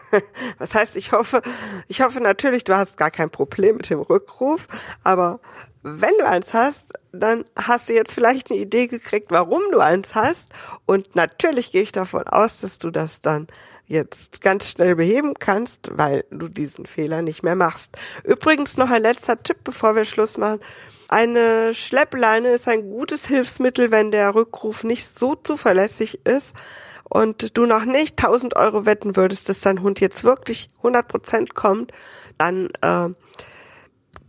was 0.58 0.74
heißt 0.74 0.94
ich 0.94 1.12
hoffe? 1.12 1.40
Ich 1.86 2.02
hoffe 2.02 2.20
natürlich, 2.20 2.64
du 2.64 2.76
hast 2.76 2.98
gar 2.98 3.10
kein 3.10 3.30
Problem 3.30 3.78
mit 3.78 3.88
dem 3.88 4.00
Rückruf, 4.00 4.68
aber 5.04 5.40
wenn 5.82 6.12
du 6.18 6.26
eins 6.26 6.52
hast, 6.52 6.92
dann 7.12 7.46
hast 7.56 7.88
du 7.88 7.94
jetzt 7.94 8.12
vielleicht 8.12 8.50
eine 8.50 8.60
Idee 8.60 8.88
gekriegt, 8.88 9.30
warum 9.30 9.62
du 9.72 9.80
eins 9.80 10.14
hast. 10.14 10.48
Und 10.84 11.16
natürlich 11.16 11.72
gehe 11.72 11.80
ich 11.80 11.92
davon 11.92 12.24
aus, 12.24 12.60
dass 12.60 12.76
du 12.76 12.90
das 12.90 13.22
dann 13.22 13.46
jetzt 13.88 14.42
ganz 14.42 14.68
schnell 14.68 14.96
beheben 14.96 15.34
kannst, 15.38 15.90
weil 15.92 16.24
du 16.30 16.48
diesen 16.48 16.86
Fehler 16.86 17.22
nicht 17.22 17.42
mehr 17.42 17.56
machst. 17.56 17.96
Übrigens 18.22 18.76
noch 18.76 18.90
ein 18.90 19.02
letzter 19.02 19.42
Tipp, 19.42 19.58
bevor 19.64 19.96
wir 19.96 20.04
Schluss 20.04 20.36
machen. 20.36 20.60
Eine 21.08 21.72
Schleppleine 21.72 22.50
ist 22.50 22.68
ein 22.68 22.82
gutes 22.82 23.26
Hilfsmittel, 23.26 23.90
wenn 23.90 24.10
der 24.10 24.34
Rückruf 24.34 24.84
nicht 24.84 25.08
so 25.08 25.34
zuverlässig 25.34 26.26
ist 26.26 26.54
und 27.04 27.56
du 27.56 27.64
noch 27.64 27.86
nicht 27.86 28.22
1000 28.22 28.56
Euro 28.56 28.84
wetten 28.84 29.16
würdest, 29.16 29.48
dass 29.48 29.60
dein 29.60 29.82
Hund 29.82 30.00
jetzt 30.00 30.22
wirklich 30.22 30.68
100 30.78 31.08
Prozent 31.08 31.54
kommt, 31.54 31.92
dann 32.36 32.68
äh, 32.82 33.08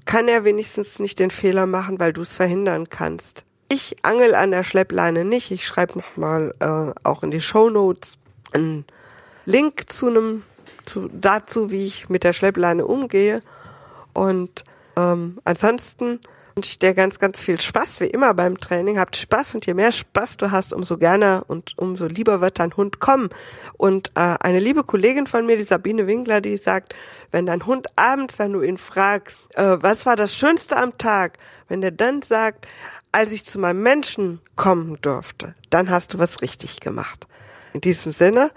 kann 0.05 0.27
er 0.29 0.45
wenigstens 0.45 0.99
nicht 0.99 1.19
den 1.19 1.31
Fehler 1.31 1.65
machen, 1.65 1.99
weil 1.99 2.13
du 2.13 2.21
es 2.21 2.33
verhindern 2.33 2.89
kannst. 2.89 3.43
Ich 3.67 3.97
angel 4.03 4.33
an 4.33 4.51
der 4.51 4.63
Schleppleine 4.63 5.25
nicht. 5.25 5.51
Ich 5.51 5.67
schreibe 5.67 5.99
nochmal 5.99 6.55
äh, 6.59 7.07
auch 7.07 7.23
in 7.23 7.29
die 7.29 7.41
Show 7.41 7.69
Notes 7.69 8.17
Link 9.49 9.91
zu 9.91 10.07
einem 10.07 10.43
zu, 10.85 11.09
dazu, 11.11 11.71
wie 11.71 11.85
ich 11.85 12.09
mit 12.09 12.23
der 12.23 12.33
Schleppleine 12.33 12.85
umgehe. 12.85 13.41
Und 14.13 14.63
Ähm, 14.99 15.39
ansonsten 15.45 16.19
wünsche 16.55 16.71
ich 16.71 16.79
dir 16.79 16.93
ganz, 16.93 17.19
ganz 17.19 17.39
viel 17.39 17.61
Spaß, 17.61 18.01
wie 18.01 18.07
immer 18.07 18.33
beim 18.33 18.57
Training. 18.57 18.99
Habt 18.99 19.15
Spaß 19.15 19.55
und 19.55 19.65
je 19.65 19.73
mehr 19.73 19.93
Spaß 19.93 20.35
du 20.37 20.51
hast, 20.51 20.73
umso 20.73 20.97
gerne 20.97 21.43
und 21.47 21.77
umso 21.77 22.05
lieber 22.07 22.41
wird 22.41 22.59
dein 22.59 22.75
Hund 22.75 22.99
kommen. 22.99 23.29
Und 23.77 24.11
äh, 24.15 24.35
eine 24.41 24.59
liebe 24.59 24.83
Kollegin 24.83 25.25
von 25.25 25.45
mir, 25.45 25.55
die 25.55 25.63
Sabine 25.63 26.05
Winkler, 26.05 26.41
die 26.41 26.57
sagt, 26.57 26.93
wenn 27.31 27.45
dein 27.45 27.65
Hund 27.65 27.87
abends, 27.95 28.39
wenn 28.39 28.51
du 28.51 28.61
ihn 28.61 28.77
fragst, 28.77 29.37
äh, 29.55 29.77
was 29.79 30.05
war 30.05 30.17
das 30.17 30.35
Schönste 30.35 30.75
am 30.75 30.97
Tag, 30.97 31.37
wenn 31.69 31.79
der 31.79 31.91
dann 31.91 32.21
sagt, 32.21 32.67
als 33.13 33.31
ich 33.31 33.45
zu 33.45 33.57
meinem 33.57 33.81
Menschen 33.81 34.41
kommen 34.57 34.97
durfte, 35.01 35.53
dann 35.69 35.89
hast 35.89 36.13
du 36.13 36.19
was 36.19 36.41
richtig 36.41 36.81
gemacht. 36.81 37.25
In 37.73 37.79
diesem 37.79 38.11
Sinne, 38.11 38.51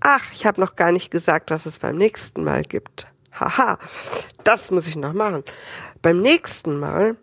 ach, 0.00 0.32
ich 0.32 0.46
habe 0.46 0.60
noch 0.60 0.76
gar 0.76 0.92
nicht 0.92 1.10
gesagt, 1.10 1.50
was 1.50 1.66
es 1.66 1.78
beim 1.78 1.96
nächsten 1.96 2.44
Mal 2.44 2.62
gibt. 2.62 3.06
Haha, 3.32 3.78
das 4.44 4.70
muss 4.70 4.86
ich 4.86 4.96
noch 4.96 5.12
machen. 5.12 5.44
Beim 6.02 6.20
nächsten 6.20 6.78
Mal 6.78 7.16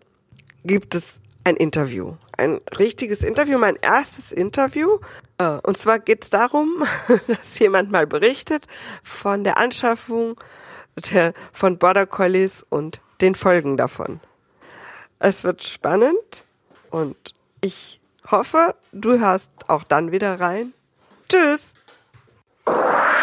gibt 0.64 0.96
es 0.96 1.20
ein 1.44 1.56
Interview. 1.56 2.16
Ein 2.38 2.60
richtiges 2.78 3.24
Interview, 3.24 3.58
mein 3.58 3.78
erstes 3.78 4.32
Interview. 4.32 5.00
Äh, 5.38 5.60
und 5.64 5.78
zwar 5.78 6.00
geht 6.00 6.24
es 6.24 6.30
darum, 6.30 6.84
dass 7.28 7.58
jemand 7.60 7.92
mal 7.92 8.08
berichtet 8.08 8.68
von 9.04 9.44
der 9.44 9.58
Anschaffung 9.58 10.40
der, 11.12 11.34
von 11.52 11.78
Border 11.78 12.06
Collies 12.06 12.66
und 12.70 13.02
den 13.22 13.36
Folgen 13.36 13.78
davon. 13.78 14.20
Es 15.20 15.44
wird 15.44 15.64
spannend 15.64 16.46
und 16.92 17.34
ich 17.62 18.00
hoffe, 18.30 18.76
du 18.92 19.20
hörst 19.20 19.50
auch 19.68 19.84
dann 19.84 20.12
wieder 20.12 20.40
rein. 20.40 20.74
Tschüss! 21.30 21.74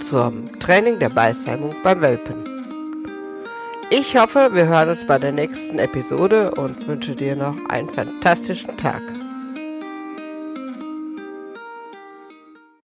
zum 0.00 0.58
Training 0.58 0.98
der 0.98 1.08
Beißheimung 1.08 1.74
beim 1.82 2.00
Welpen. 2.00 2.44
Ich 3.90 4.16
hoffe, 4.16 4.50
wir 4.52 4.66
hören 4.66 4.90
uns 4.90 5.04
bei 5.04 5.18
der 5.18 5.32
nächsten 5.32 5.78
Episode 5.78 6.52
und 6.52 6.86
wünsche 6.86 7.16
dir 7.16 7.34
noch 7.34 7.56
einen 7.68 7.88
fantastischen 7.88 8.76
Tag. 8.76 9.02